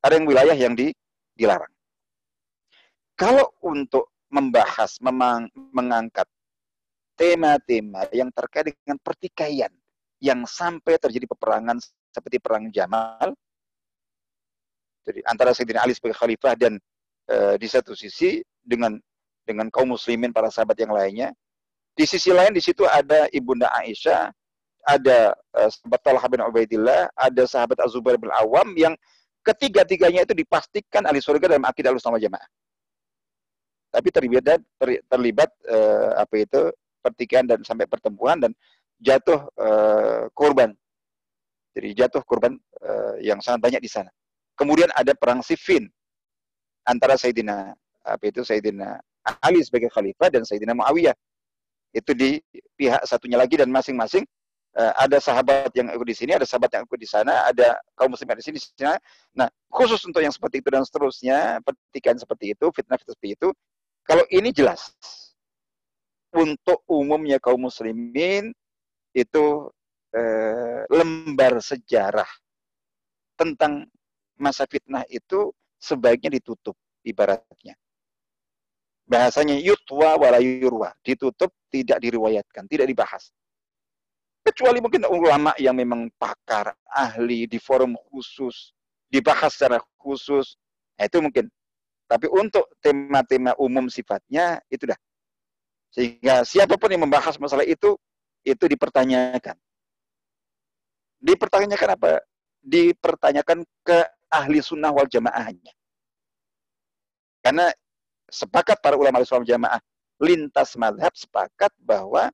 [0.00, 0.90] ada yang wilayah yang di,
[1.36, 1.70] dilarang.
[3.14, 6.28] Kalau untuk membahas, memang, mengangkat
[7.16, 9.72] tema-tema yang terkait dengan pertikaian
[10.20, 11.80] yang sampai terjadi peperangan
[12.12, 13.32] seperti perang Jamal.
[15.08, 16.76] Jadi antara Sayyidina Ali sebagai khalifah dan
[17.24, 19.00] e, di satu sisi dengan
[19.48, 21.32] dengan kaum muslimin para sahabat yang lainnya.
[21.96, 24.28] Di sisi lain di situ ada ibunda Aisyah
[24.84, 28.92] ada e, sahabat Talha bin Ubaidillah ada sahabat Azubair bin Awam yang
[29.46, 32.48] ketiga-tiganya itu dipastikan ahli surga dalam akidah al jamaah
[33.96, 34.60] tapi terlibat
[35.08, 36.60] terlibat uh, apa itu
[37.00, 38.52] pertikaian dan sampai pertemuan dan
[39.00, 40.76] jatuh uh, korban.
[41.72, 44.12] Jadi jatuh korban uh, yang sangat banyak di sana.
[44.52, 45.88] Kemudian ada perang Siffin
[46.84, 47.72] antara Sayyidina
[48.04, 49.00] apa itu Sayyidina
[49.40, 51.16] Ali sebagai khalifah dan Sayyidina Muawiyah.
[51.96, 52.36] Itu di
[52.76, 54.28] pihak satunya lagi dan masing-masing
[54.76, 58.28] ada sahabat yang ikut di sini, ada sahabat yang ikut di sana, ada kaum muslim
[58.36, 59.00] di sini, di sana.
[59.32, 63.48] Nah, khusus untuk yang seperti itu dan seterusnya, pertikaian seperti itu, fitnah-fitnah seperti itu,
[64.06, 64.94] kalau ini jelas
[66.30, 68.54] untuk umumnya kaum muslimin
[69.10, 69.44] itu
[70.14, 72.28] eh, lembar sejarah
[73.36, 73.88] tentang
[74.38, 75.50] masa fitnah itu
[75.80, 77.74] sebaiknya ditutup ibaratnya.
[79.06, 83.30] Bahasanya yutwa wala yurwa, ditutup tidak diriwayatkan, tidak dibahas.
[84.42, 88.74] Kecuali mungkin ulama yang memang pakar, ahli di forum khusus,
[89.10, 90.58] dibahas secara khusus,
[90.98, 91.46] nah itu mungkin.
[92.06, 94.98] Tapi untuk tema-tema umum sifatnya itu dah
[95.96, 97.96] sehingga siapa pun yang membahas masalah itu,
[98.44, 99.56] itu dipertanyakan.
[101.24, 102.10] Dipertanyakan apa?
[102.66, 105.70] dipertanyakan ke ahli sunnah wal jamaahnya.
[107.38, 107.70] Karena
[108.26, 109.78] sepakat para ulama wal jamaah
[110.18, 112.26] lintas madhab sepakat bahwa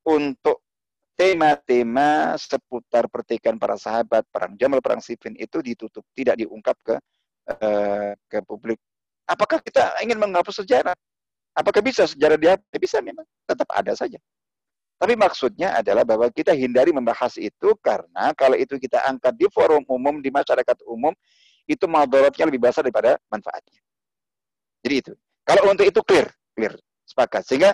[0.00, 0.64] untuk
[1.12, 6.96] tema-tema seputar pertikaian para sahabat, perang Jamal, perang Siffin itu ditutup, tidak diungkap ke
[7.52, 8.80] uh, ke publik.
[9.26, 10.94] Apakah kita ingin menghapus sejarah?
[11.56, 12.66] Apakah bisa sejarah dihapus?
[12.70, 14.18] Ya bisa memang, tetap ada saja.
[14.96, 19.84] Tapi maksudnya adalah bahwa kita hindari membahas itu karena kalau itu kita angkat di forum
[19.92, 21.12] umum, di masyarakat umum,
[21.68, 23.82] itu madaratnya lebih besar daripada manfaatnya.
[24.80, 25.12] Jadi itu.
[25.44, 26.74] Kalau untuk itu clear, clear,
[27.04, 27.42] sepakat.
[27.44, 27.70] Sehingga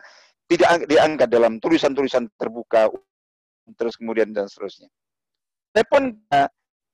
[0.50, 2.90] tidak diangkat dalam tulisan-tulisan terbuka
[3.78, 4.90] terus kemudian dan seterusnya.
[5.72, 6.18] Telepon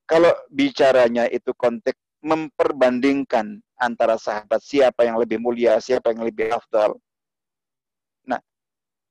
[0.05, 6.99] kalau bicaranya itu konteks memperbandingkan antara sahabat siapa yang lebih mulia, siapa yang lebih afdal.
[8.27, 8.39] Nah,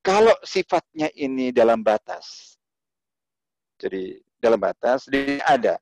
[0.04, 2.56] kalau sifatnya ini dalam batas,
[3.80, 5.08] jadi dalam batas,
[5.46, 5.80] ada.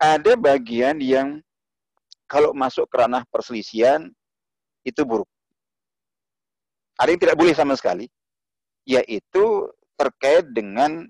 [0.00, 1.44] Ada bagian yang
[2.24, 4.08] kalau masuk ke ranah perselisihan,
[4.80, 5.28] itu buruk.
[6.96, 8.08] Ada yang tidak boleh sama sekali,
[8.88, 9.68] yaitu
[10.00, 11.04] terkait dengan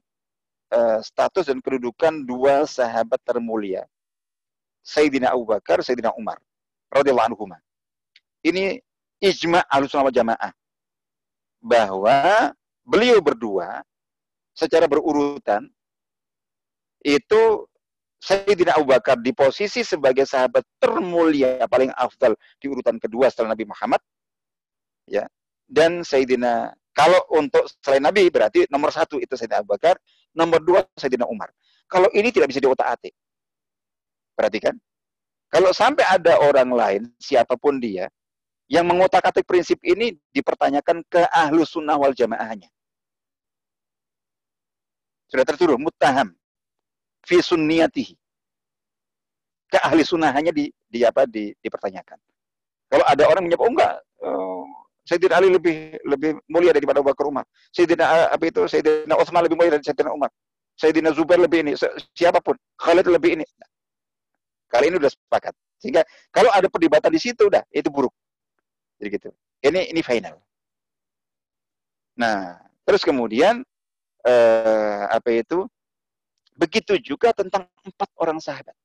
[0.74, 3.86] uh, status dan kedudukan dua sahabat termulia.
[4.80, 6.40] Sayyidina Abu Bakar, Sayyidina Umar
[6.90, 7.44] radhiyallahu anhu.
[8.40, 8.80] Ini
[9.20, 10.52] ijma al-sunnah jamaah
[11.60, 12.50] bahwa
[12.84, 13.84] beliau berdua
[14.56, 15.68] secara berurutan
[17.04, 17.68] itu
[18.20, 23.64] Sayyidina Abu Bakar di posisi sebagai sahabat termulia paling afdal di urutan kedua setelah Nabi
[23.68, 24.00] Muhammad
[25.08, 25.24] ya
[25.64, 29.96] dan Sayyidina kalau untuk selain Nabi berarti nomor satu itu Sayyidina Abu Bakar,
[30.34, 31.48] nomor dua Sayyidina Umar.
[31.86, 33.14] Kalau ini tidak bisa diotak-atik.
[34.40, 34.72] Perhatikan.
[35.52, 38.08] Kalau sampai ada orang lain, siapa pun dia,
[38.72, 42.72] yang mengotak-atik prinsip ini dipertanyakan ke ahlu sunnah wal jamaahnya.
[45.28, 46.32] Sudah tertuduh, mutaham.
[47.28, 48.16] Fi sunniyatihi.
[49.68, 52.16] Ke ahli sunnah hanya di, di apa di, dipertanyakan.
[52.88, 54.64] Kalau ada orang menyebut, oh enggak, oh,
[55.04, 57.44] Sayyidina Ali lebih lebih mulia daripada Abu Bakar Umar.
[57.74, 60.32] Sayyidina apa itu Sayyidina Utsman lebih mulia dari Sayyidina Umar.
[60.80, 61.76] Sayyidina Zubair lebih ini,
[62.16, 62.56] siapa pun.
[62.80, 63.44] Khalid lebih ini.
[64.70, 65.54] Kali ini udah sepakat.
[65.82, 68.14] Sehingga kalau ada perdebatan di situ udah itu buruk.
[69.02, 69.30] Jadi gitu.
[69.66, 70.38] Ini ini final.
[72.14, 72.54] Nah,
[72.86, 73.66] terus kemudian
[74.22, 75.66] eh, apa itu?
[76.54, 78.76] Begitu juga tentang empat orang sahabat.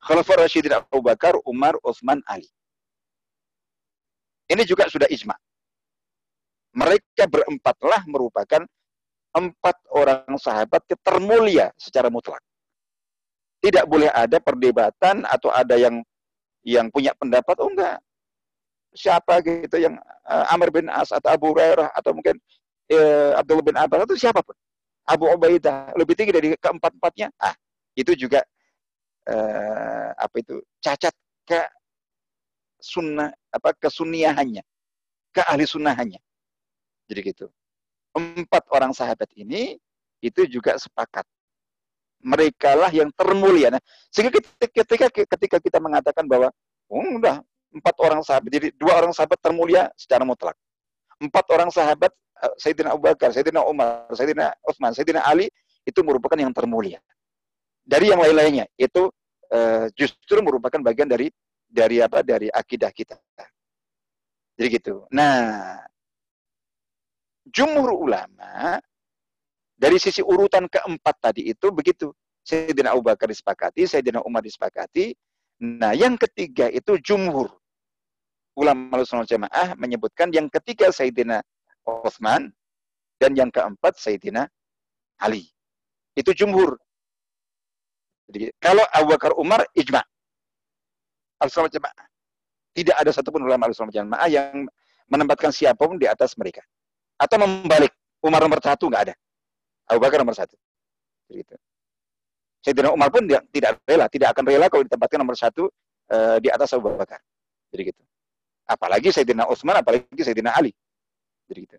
[0.00, 2.48] Khalifah Rasyidin Abu Bakar, Umar, Utsman, Ali.
[4.48, 5.36] Ini juga sudah ijma.
[6.76, 8.64] Mereka berempatlah merupakan
[9.34, 12.40] empat orang sahabat termulia secara mutlak.
[13.64, 16.04] Tidak boleh ada perdebatan atau ada yang
[16.64, 17.96] yang punya pendapat, oh enggak.
[18.92, 19.96] Siapa gitu yang
[20.28, 22.36] uh, Amr bin As atau Abu Hurairah atau mungkin
[22.92, 24.56] uh, Abdullah bin Abbas atau siapa pun.
[25.04, 27.28] Abu Ubaidah lebih tinggi dari keempat-empatnya.
[27.36, 27.52] Ah,
[27.92, 28.40] itu juga
[29.28, 31.12] uh, apa itu cacat
[31.44, 31.60] ke
[32.80, 34.64] sunnah apa kesunniahannya,
[35.32, 36.20] ke ahli sunnahannya.
[37.08, 37.46] Jadi gitu.
[38.14, 39.76] Empat orang sahabat ini
[40.24, 41.26] itu juga sepakat.
[42.24, 43.68] Mereka lah yang termulia.
[43.68, 46.48] Nah, sehingga ketika ketika kita mengatakan bahwa
[46.88, 47.44] oh, udah
[47.74, 50.56] empat orang sahabat, jadi dua orang sahabat termulia secara mutlak.
[51.20, 55.52] Empat orang sahabat eh, Sayyidina Abu Bakar, Sayyidina Umar, Sayyidina Utsman, Sayyidina Ali
[55.84, 56.98] itu merupakan yang termulia.
[57.84, 59.12] Dari yang lain-lainnya itu
[59.52, 61.28] uh, justru merupakan bagian dari
[61.68, 63.20] dari apa dari akidah kita.
[64.56, 65.04] Jadi gitu.
[65.12, 65.76] Nah,
[67.50, 68.80] jumhur ulama
[69.84, 72.08] dari sisi urutan keempat tadi itu begitu.
[72.40, 75.12] Sayyidina Abu Bakar disepakati, Sayyidina Umar disepakati.
[75.60, 77.52] Nah, yang ketiga itu jumhur.
[78.56, 81.44] Ulama Sunnah Jamaah menyebutkan yang ketiga Sayyidina
[81.84, 82.48] Uthman
[83.20, 84.48] dan yang keempat Sayyidina
[85.20, 85.52] Ali.
[86.16, 86.80] Itu jumhur.
[88.32, 90.00] Jadi, kalau Abu Bakar Umar ijma
[91.44, 92.06] al-sunnah jamaah.
[92.72, 93.92] Tidak ada satupun ulama al-sunnah
[94.32, 94.64] yang
[95.12, 96.64] menempatkan siapa pun di atas mereka.
[97.20, 97.92] Atau membalik,
[98.24, 99.14] Umar nomor satu nggak ada.
[99.88, 100.56] Abu Bakar nomor satu.
[101.28, 101.54] Gitu.
[102.64, 105.68] Sayyidina Umar pun dia, tidak rela, tidak akan rela kalau ditempatkan nomor satu
[106.08, 107.20] uh, di atas Abu Bakar.
[107.68, 108.02] Jadi gitu.
[108.64, 110.72] Apalagi Sayyidina Utsman, apalagi Sayyidina Ali.
[111.44, 111.76] Jadi gitu.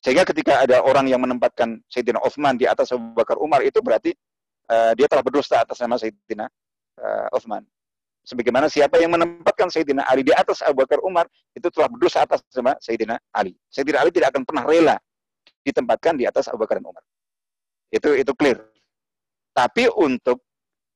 [0.00, 4.16] Sehingga ketika ada orang yang menempatkan Sayyidina Utsman di atas Abu Bakar Umar itu berarti
[4.72, 6.48] uh, dia telah berdusta atas nama Sayyidina
[7.00, 7.68] uh, Utsman
[8.24, 12.40] sebagaimana siapa yang menempatkan Sayyidina Ali di atas Abu Bakar Umar itu telah berdosa atas
[12.48, 13.52] sama Sayyidina Ali.
[13.68, 14.96] Sayyidina Ali tidak akan pernah rela
[15.64, 17.02] ditempatkan di atas Abu Bakar dan Umar.
[17.88, 18.60] Itu itu clear.
[19.56, 20.44] Tapi untuk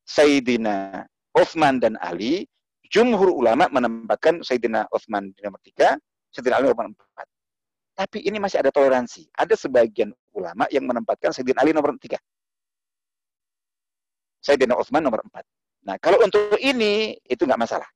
[0.04, 2.44] Sayyidina Uthman dan Ali,
[2.86, 5.96] jumhur ulama menempatkan Sayyidina Uthman di nomor tiga,
[6.30, 7.26] Sayyidina Ali nomor empat.
[7.98, 9.26] Tapi ini masih ada toleransi.
[9.34, 12.20] Ada sebagian ulama yang menempatkan Sayyidina Ali nomor tiga.
[14.38, 15.42] Sayyidina Utsman nomor empat.
[15.82, 17.88] Nah, kalau untuk ini itu nggak masalah.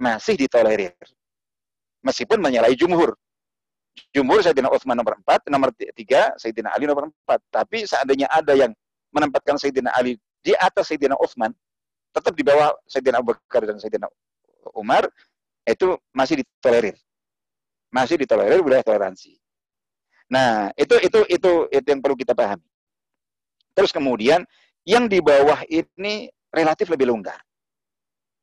[0.00, 0.96] Masih ditolerir.
[2.00, 3.12] Meskipun menyalahi jumhur.
[4.12, 7.40] Jumhur Sayyidina Utsman nomor empat, nomor tiga Sayyidina Ali nomor empat.
[7.48, 8.72] Tapi seandainya ada yang
[9.12, 11.52] menempatkan Sayyidina Ali di atas Sayyidina Utsman,
[12.12, 14.08] tetap di bawah Sayyidina Abu Bakar dan Sayyidina
[14.76, 15.08] Umar,
[15.64, 16.96] itu masih ditolerir.
[17.90, 19.36] Masih ditolerir wilayah toleransi.
[20.28, 22.66] Nah, itu itu itu itu yang perlu kita pahami.
[23.76, 24.42] Terus kemudian
[24.86, 27.38] yang di bawah ini relatif lebih longgar.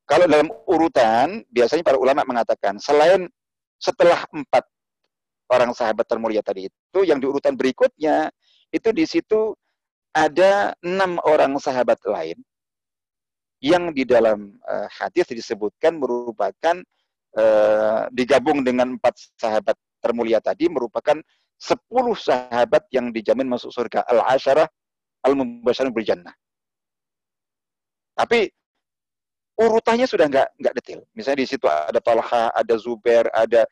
[0.04, 3.32] Kalau dalam urutan, biasanya para ulama mengatakan, selain
[3.80, 4.68] setelah empat
[5.54, 8.34] orang sahabat termulia tadi itu, yang di urutan berikutnya,
[8.74, 9.54] itu di situ
[10.14, 12.38] ada enam orang sahabat lain
[13.64, 16.76] yang di dalam uh, hadis disebutkan merupakan
[17.38, 21.16] uh, digabung dengan empat sahabat termulia tadi merupakan
[21.56, 24.68] sepuluh sahabat yang dijamin masuk surga al-asyarah
[25.24, 26.36] al-mubasyarun berjannah.
[28.14, 28.51] Tapi
[29.56, 31.01] urutannya sudah nggak nggak detail.
[31.16, 33.64] Misalnya di situ ada Talha, ada Zubair, ada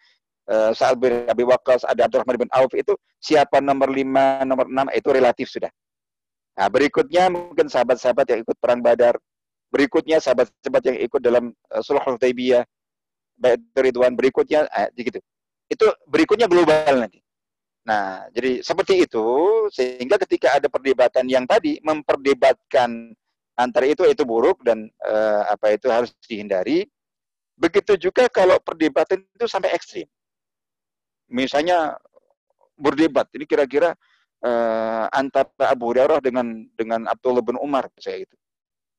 [0.51, 2.93] uh, Sa'ad bin Abi Waqqas, ada Abdurrahman bin Auf itu
[3.23, 5.71] siapa nomor lima, nomor enam itu relatif sudah.
[6.59, 9.15] Nah, berikutnya mungkin sahabat-sahabat yang ikut perang Badar,
[9.71, 12.67] berikutnya sahabat-sahabat yang ikut dalam uh, Sulh Hudaybiyah,
[13.39, 15.17] baik Ridwan, berikutnya eh, gitu.
[15.71, 17.23] Itu berikutnya global nanti.
[17.81, 19.25] Nah, jadi seperti itu
[19.73, 23.15] sehingga ketika ada perdebatan yang tadi memperdebatkan
[23.57, 26.85] antara itu itu buruk dan uh, apa itu harus dihindari.
[27.57, 30.05] Begitu juga kalau perdebatan itu sampai ekstrim.
[31.31, 31.95] Misalnya
[32.75, 33.95] berdebat, ini kira-kira
[34.43, 38.35] uh, antara Abu Hurairah dengan dengan Abdullah bin Umar saya itu.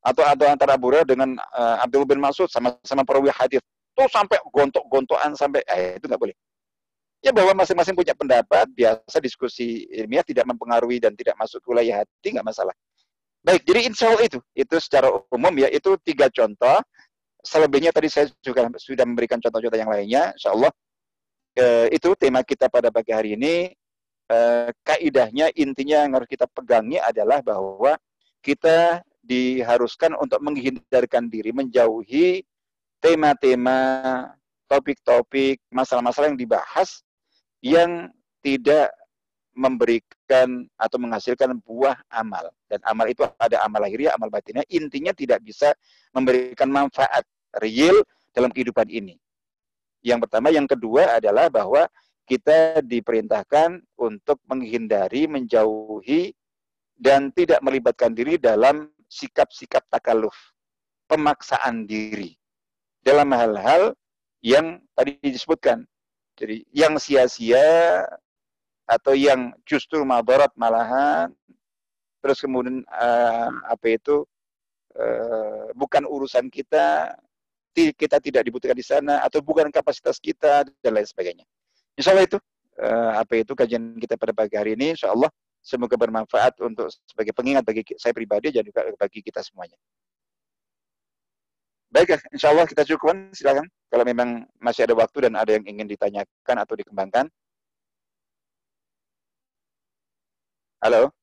[0.02, 3.60] Atau atau antara Abu Hurairah dengan uh, Abdullah bin Mas'ud sama-sama perawi hadis.
[3.92, 6.36] Tuh sampai gontok-gontokan sampai eh itu nggak boleh.
[7.22, 12.02] Ya bahwa masing-masing punya pendapat, biasa diskusi ilmiah tidak mempengaruhi dan tidak masuk ke wilayah
[12.02, 12.74] hati nggak masalah.
[13.42, 16.78] Baik, jadi insya Allah itu, itu secara umum ya, itu tiga contoh.
[17.42, 20.70] Selebihnya tadi saya juga sudah memberikan contoh-contoh yang lainnya, insya Allah.
[21.52, 23.72] E, itu tema kita pada pagi hari ini.
[24.28, 24.38] E,
[24.84, 27.96] kaidahnya, intinya yang harus kita pegangi adalah bahwa
[28.40, 32.42] kita diharuskan untuk menghindarkan diri, menjauhi
[32.98, 33.78] tema-tema,
[34.66, 37.04] topik-topik, masalah-masalah yang dibahas
[37.62, 38.10] yang
[38.42, 38.90] tidak
[39.52, 42.50] memberikan atau menghasilkan buah amal.
[42.66, 44.64] Dan amal itu ada amal lahiriah, amal batinnya.
[44.72, 45.76] Intinya tidak bisa
[46.16, 47.22] memberikan manfaat
[47.60, 48.00] real
[48.32, 49.20] dalam kehidupan ini.
[50.02, 50.50] Yang pertama.
[50.50, 51.86] Yang kedua adalah bahwa
[52.26, 56.34] kita diperintahkan untuk menghindari, menjauhi,
[56.94, 60.34] dan tidak melibatkan diri dalam sikap-sikap takaluf.
[61.10, 62.34] Pemaksaan diri.
[63.02, 63.94] Dalam hal-hal
[64.42, 65.86] yang tadi disebutkan.
[66.38, 68.02] Jadi yang sia-sia
[68.88, 71.30] atau yang justru madarat malahan
[72.22, 74.22] terus kemudian uh, apa itu
[74.94, 77.14] uh, bukan urusan kita
[77.72, 81.44] kita tidak dibutuhkan di sana atau bukan kapasitas kita dan lain sebagainya.
[81.96, 82.38] Insya Allah itu
[82.80, 84.92] uh, apa itu kajian kita pada pagi hari ini.
[84.92, 85.32] Insya Allah
[85.64, 89.76] semoga bermanfaat untuk sebagai pengingat bagi saya pribadi dan juga bagi kita semuanya.
[91.92, 93.36] Baik, insya Allah kita cukupkan.
[93.36, 97.28] Silakan kalau memang masih ada waktu dan ada yang ingin ditanyakan atau dikembangkan.
[100.82, 101.14] Halo?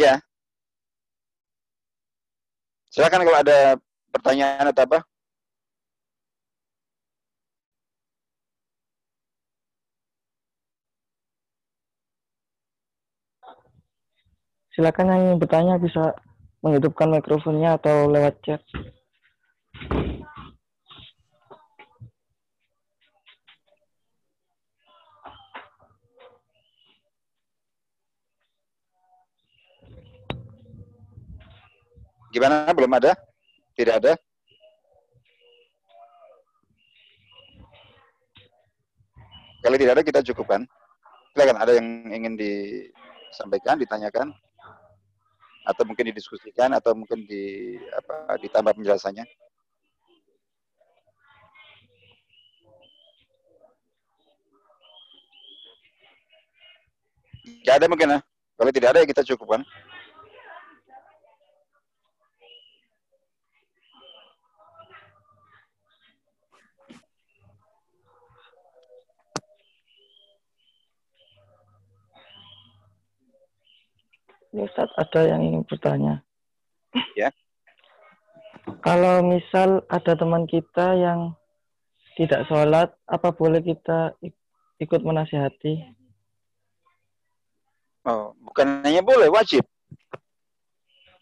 [0.00, 0.16] Ya.
[2.88, 3.76] Silakan kalau ada
[4.08, 4.98] pertanyaan atau apa.
[14.72, 16.16] Silakan yang bertanya bisa
[16.64, 18.64] menghidupkan mikrofonnya atau lewat chat.
[32.30, 32.70] Gimana?
[32.70, 33.18] Belum ada?
[33.74, 34.14] Tidak ada?
[39.60, 40.64] Kalau tidak ada kita cukupkan.
[41.34, 44.34] Silakan ada yang ingin disampaikan, ditanyakan
[45.60, 49.28] atau mungkin didiskusikan atau mungkin di apa ditambah penjelasannya.
[57.60, 58.18] Tidak ada mungkin ya.
[58.56, 59.60] Kalau tidak ada ya kita cukupkan.
[74.50, 76.26] Ustaz, ada yang ingin bertanya.
[77.14, 77.30] Ya.
[78.82, 81.38] Kalau misal ada teman kita yang
[82.18, 84.18] tidak sholat, apa boleh kita
[84.82, 85.94] ikut menasihati?
[88.02, 89.62] Oh, bukan hanya boleh, wajib.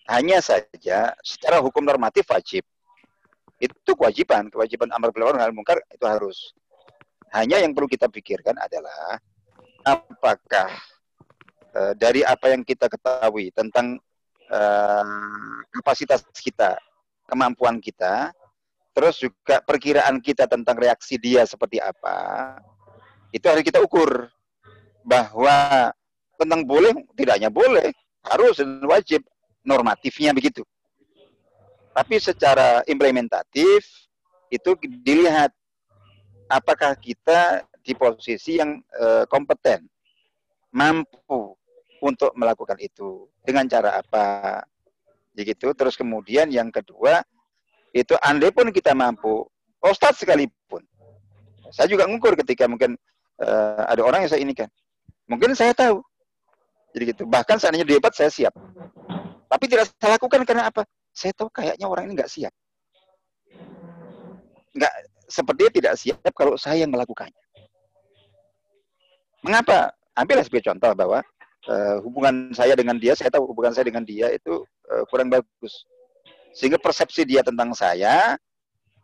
[0.08, 2.64] Hanya saja secara hukum normatif wajib.
[3.60, 6.56] Itu kewajiban, kewajiban amar bil ma'ruf munkar itu harus.
[7.28, 9.20] Hanya yang perlu kita pikirkan adalah
[9.84, 10.72] apakah
[11.74, 13.98] uh, dari apa yang kita ketahui tentang
[14.52, 16.78] uh, kapasitas kita,
[17.28, 18.32] kemampuan kita,
[18.94, 22.56] terus juga perkiraan kita tentang reaksi dia seperti apa,
[23.34, 24.30] itu harus kita ukur
[25.04, 25.90] bahwa
[26.38, 27.90] tentang boleh tidaknya boleh
[28.30, 29.26] harus dan wajib
[29.66, 30.62] normatifnya begitu.
[31.92, 33.82] Tapi secara implementatif
[34.54, 34.70] itu
[35.02, 35.50] dilihat
[36.46, 39.82] apakah kita di posisi yang uh, kompeten,
[40.70, 41.57] mampu
[42.02, 44.62] untuk melakukan itu dengan cara apa,
[45.34, 45.74] begitu.
[45.74, 47.22] Terus kemudian yang kedua
[47.94, 49.46] itu andai pun kita mampu,
[49.80, 50.84] Ustadz sekalipun,
[51.72, 52.98] saya juga ngukur ketika mungkin
[53.40, 54.68] uh, ada orang yang saya ini kan,
[55.30, 56.02] mungkin saya tahu,
[56.92, 57.22] jadi gitu.
[57.24, 58.52] Bahkan seandainya debat saya siap,
[59.48, 60.84] tapi tidak saya lakukan karena apa?
[61.14, 62.52] Saya tahu kayaknya orang ini nggak siap,
[64.76, 64.92] nggak
[65.28, 67.42] sepertinya tidak siap kalau saya yang melakukannya.
[69.42, 69.94] Mengapa?
[70.18, 71.22] Ambillah sebagai contoh bahwa
[71.66, 75.88] uh, hubungan saya dengan dia, saya tahu hubungan saya dengan dia itu uh, kurang bagus.
[76.54, 78.38] Sehingga persepsi dia tentang saya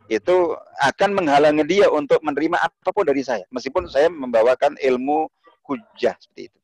[0.06, 0.52] itu
[0.84, 3.42] akan menghalangi dia untuk menerima apa pun dari saya.
[3.48, 5.26] Meskipun saya membawakan ilmu
[5.64, 6.58] hujah seperti itu.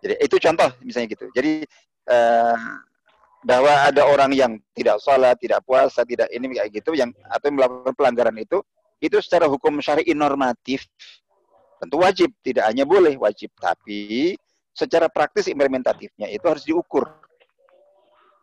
[0.00, 1.26] Jadi itu contoh misalnya gitu.
[1.32, 1.52] Jadi
[2.08, 2.58] uh,
[3.40, 7.96] bahwa ada orang yang tidak sholat, tidak puasa, tidak ini kayak gitu yang atau melakukan
[7.96, 8.60] pelanggaran itu
[9.00, 10.84] itu secara hukum syar'i normatif
[11.80, 14.36] tentu wajib, tidak hanya boleh wajib, tapi
[14.74, 17.06] secara praktis implementatifnya itu harus diukur.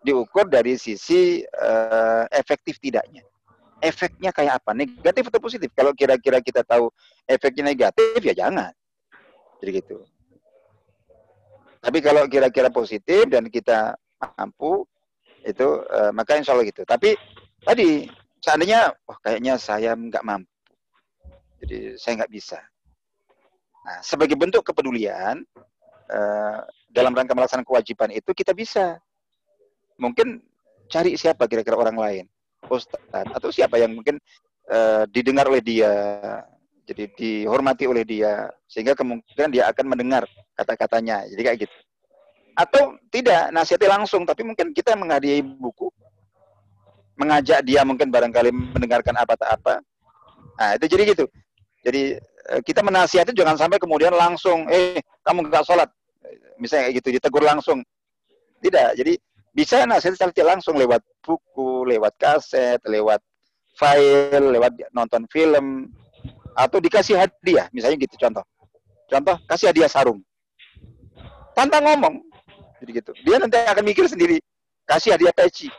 [0.03, 3.25] Diukur dari sisi uh, efektif tidaknya.
[3.77, 4.73] Efeknya kayak apa?
[4.73, 5.69] Negatif atau positif?
[5.73, 6.89] Kalau kira-kira kita tahu
[7.29, 8.73] efeknya negatif ya jangan.
[9.61, 10.01] Jadi gitu.
[11.81, 14.85] Tapi kalau kira-kira positif dan kita mampu
[15.45, 16.83] itu uh, maka insya Allah gitu.
[16.83, 17.13] Tapi
[17.63, 18.09] tadi
[18.41, 20.51] seandainya oh, kayaknya saya nggak mampu,
[21.63, 22.59] jadi saya nggak bisa.
[23.87, 25.47] Nah, sebagai bentuk kepedulian
[26.11, 26.59] uh,
[26.91, 28.97] dalam rangka melaksanakan kewajiban itu kita bisa.
[29.97, 30.41] Mungkin
[30.87, 32.25] cari siapa kira-kira orang lain,
[32.69, 34.21] ustadz atau siapa yang mungkin
[34.69, 35.89] uh, didengar oleh dia,
[36.85, 41.25] jadi dihormati oleh dia, sehingga kemungkinan dia akan mendengar kata-katanya.
[41.27, 41.75] Jadi kayak gitu.
[42.57, 45.93] Atau tidak nasihati langsung tapi mungkin kita menghadiahi buku
[47.17, 49.81] mengajak dia mungkin barangkali mendengarkan apa tak apa.
[50.57, 51.25] Nah itu jadi gitu.
[51.81, 55.89] Jadi eh, kita menasihati jangan sampai kemudian langsung eh kamu nggak sholat
[56.57, 57.81] misalnya kayak gitu ditegur langsung
[58.61, 59.13] tidak jadi
[59.53, 63.21] bisa nasihati langsung lewat buku lewat kaset lewat
[63.77, 65.89] file lewat nonton film
[66.57, 68.45] atau dikasih hadiah misalnya gitu contoh
[69.09, 70.21] contoh kasih hadiah sarung
[71.53, 72.27] tanpa ngomong
[72.81, 73.11] jadi gitu.
[73.25, 74.37] Dia nanti akan mikir sendiri.
[74.85, 75.69] Kasih hadiah peci.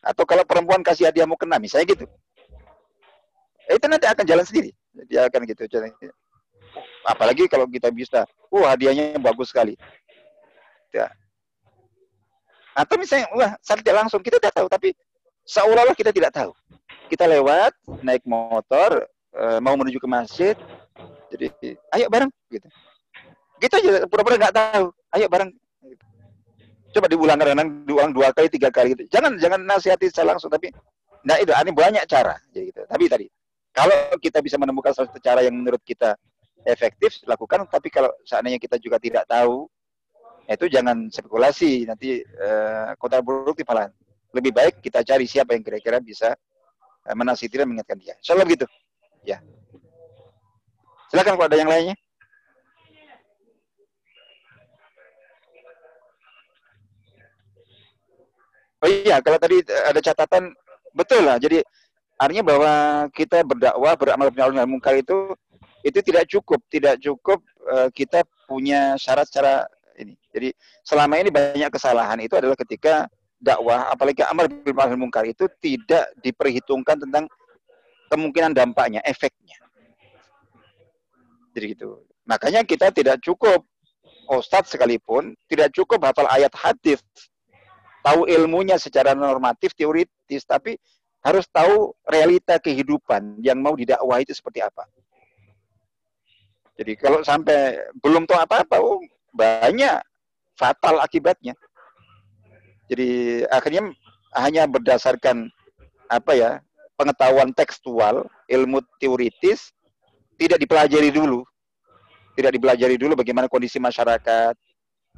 [0.00, 2.06] Atau kalau perempuan kasih hadiah mau kena, misalnya gitu.
[3.66, 4.70] Itu nanti akan jalan sendiri.
[5.10, 5.66] Dia akan gitu.
[7.06, 9.78] Apalagi kalau kita bisa, wah hadiahnya bagus sekali.
[10.90, 11.10] Ya.
[12.76, 14.68] Atau misalnya, wah saya tidak langsung, kita tidak tahu.
[14.68, 14.88] Tapi
[15.46, 16.52] seolah-olah kita tidak tahu.
[17.06, 17.72] Kita lewat,
[18.02, 20.56] naik motor, eh, mau menuju ke masjid.
[21.32, 22.30] Jadi, ayo bareng.
[22.50, 22.68] gitu.
[23.56, 24.92] Kita aja pura-pura nggak tahu.
[25.16, 25.50] Ayo bareng
[26.96, 29.04] Coba diulang kadang diulang dua kali, tiga kali gitu.
[29.12, 30.72] Jangan jangan nasihati saya langsung, tapi
[31.28, 32.40] nah itu ini banyak cara.
[32.48, 32.88] Jadi gitu.
[32.88, 33.26] Tapi tadi
[33.76, 36.16] kalau kita bisa menemukan satu cara yang menurut kita
[36.64, 37.66] efektif, lakukan.
[37.68, 39.68] Tapi kalau seandainya kita juga tidak tahu,
[40.46, 41.84] itu jangan spekulasi.
[41.84, 43.90] Nanti eh, kota buruk malah
[44.30, 46.32] lebih baik kita cari siapa yang kira-kira bisa
[47.04, 48.14] eh, menasihati dan mengingatkan dia.
[48.22, 48.66] Insyaallah begitu.
[49.26, 49.42] Ya.
[51.10, 51.96] Silakan kalau ada yang lainnya.
[58.84, 60.52] Oh iya, kalau tadi ada catatan
[60.92, 61.40] betul lah.
[61.40, 61.64] Jadi
[62.20, 62.72] artinya bahwa
[63.10, 65.34] kita berdakwah, beramal bin mungkar itu
[65.86, 67.38] itu tidak cukup, tidak cukup
[67.70, 69.62] uh, kita punya syarat secara
[69.94, 70.18] ini.
[70.34, 70.50] Jadi
[70.82, 73.06] selama ini banyak kesalahan itu adalah ketika
[73.38, 77.30] dakwah, apalagi amal bil ma'ruf mungkar itu tidak diperhitungkan tentang
[78.10, 79.54] kemungkinan dampaknya, efeknya.
[81.54, 82.02] Jadi gitu.
[82.26, 83.62] Makanya kita tidak cukup
[84.26, 86.98] ustadz sekalipun tidak cukup hafal ayat hadis
[88.02, 90.78] tahu ilmunya secara normatif, teoritis, tapi
[91.26, 94.86] harus tahu realita kehidupan yang mau didakwah itu seperti apa.
[96.76, 99.00] Jadi kalau sampai belum tahu apa-apa, oh,
[99.32, 99.96] banyak
[100.56, 101.56] fatal akibatnya.
[102.86, 103.92] Jadi akhirnya
[104.36, 105.48] hanya berdasarkan
[106.12, 106.50] apa ya
[107.00, 109.72] pengetahuan tekstual, ilmu teoritis
[110.36, 111.42] tidak dipelajari dulu.
[112.36, 114.52] Tidak dipelajari dulu bagaimana kondisi masyarakat.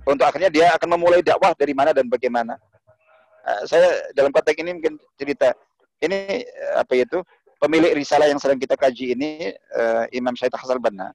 [0.07, 2.55] Untuk akhirnya dia akan memulai dakwah dari mana dan bagaimana.
[3.43, 5.51] Uh, saya dalam konteks ini mungkin cerita
[5.99, 6.47] ini
[6.79, 7.19] apa itu
[7.59, 11.11] pemilik risalah yang sedang kita kaji ini uh, Imam Syed Hasan Banna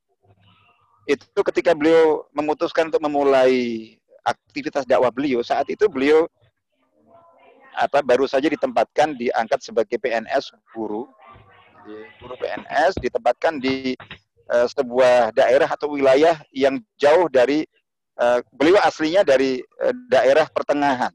[1.04, 6.28] itu ketika beliau memutuskan untuk memulai aktivitas dakwah beliau saat itu beliau
[7.76, 11.10] apa baru saja ditempatkan diangkat sebagai PNS guru.
[12.22, 13.98] Guru PNS ditempatkan di
[14.48, 17.68] uh, sebuah daerah atau wilayah yang jauh dari
[18.22, 21.12] uh, beliau aslinya dari uh, daerah pertengahan.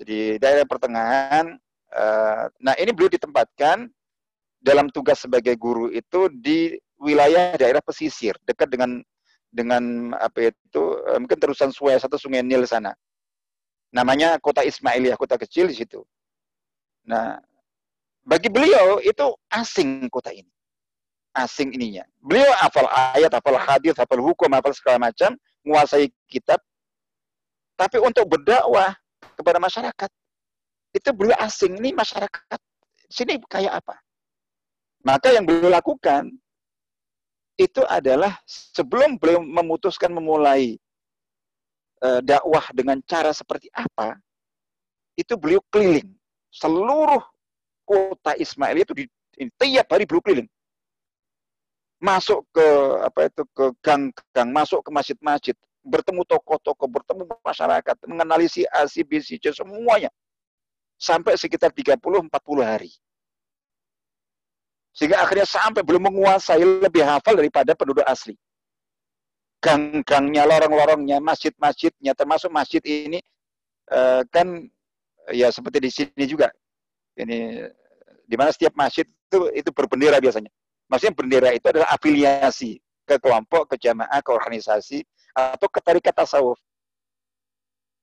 [0.00, 1.60] Jadi daerah pertengahan
[1.92, 3.90] uh, nah ini beliau ditempatkan
[4.62, 9.02] dalam tugas sebagai guru itu di wilayah daerah pesisir dekat dengan
[9.50, 10.82] dengan apa itu
[11.18, 12.94] mungkin terusan sungai satu sungai Nil sana
[13.92, 16.00] namanya kota Ismailiyah, kota kecil di situ.
[17.04, 17.36] Nah,
[18.24, 20.48] bagi beliau itu asing kota ini.
[21.36, 22.04] Asing ininya.
[22.20, 26.60] Beliau hafal ayat, hafal hadis, hafal hukum, hafal segala macam, menguasai kitab.
[27.76, 28.96] Tapi untuk berdakwah
[29.36, 30.10] kepada masyarakat,
[30.92, 31.76] itu beliau asing.
[31.80, 32.60] Ini masyarakat
[33.08, 33.96] sini kayak apa?
[35.04, 36.32] Maka yang beliau lakukan
[37.60, 40.80] itu adalah sebelum beliau memutuskan memulai
[42.00, 44.16] uh, dakwah dengan cara seperti apa,
[45.14, 46.08] itu beliau keliling.
[46.52, 47.20] Seluruh
[47.84, 49.04] kota Ismail itu di,
[49.60, 50.50] tiap hari beliau keliling.
[52.02, 52.66] Masuk ke
[53.06, 55.54] apa itu ke gang-gang, masuk ke masjid-masjid,
[55.86, 60.10] bertemu tokoh-tokoh, bertemu masyarakat, mengenali si A, si B, C, semuanya.
[60.98, 62.26] Sampai sekitar 30-40
[62.62, 62.90] hari.
[64.92, 68.36] Sehingga akhirnya sampai belum menguasai lebih hafal daripada penduduk asli
[69.62, 73.22] gang-gangnya, lorong-lorongnya, masjid-masjidnya, termasuk masjid ini
[73.94, 74.66] uh, kan
[75.30, 76.50] ya seperti di sini juga.
[77.14, 77.70] Ini
[78.26, 80.50] di mana setiap masjid itu itu berbendera biasanya.
[80.90, 86.58] Maksudnya bendera itu adalah afiliasi ke kelompok, ke jamaah, ke organisasi atau ke tarikat tasawuf.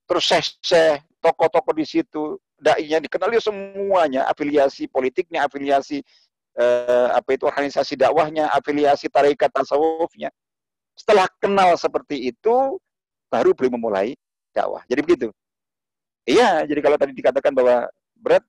[0.07, 0.25] Terus
[0.63, 6.01] syekh tokoh-tokoh di situ, dai-nya dikenali semuanya, afiliasi politiknya, afiliasi
[6.59, 10.27] eh, apa itu organisasi dakwahnya, afiliasi tarikat tasawufnya.
[10.93, 12.75] Setelah kenal seperti itu,
[13.31, 14.09] baru boleh memulai
[14.51, 14.83] dakwah.
[14.91, 15.27] Jadi begitu.
[16.27, 17.87] Iya, jadi kalau tadi dikatakan bahwa
[18.19, 18.43] berat,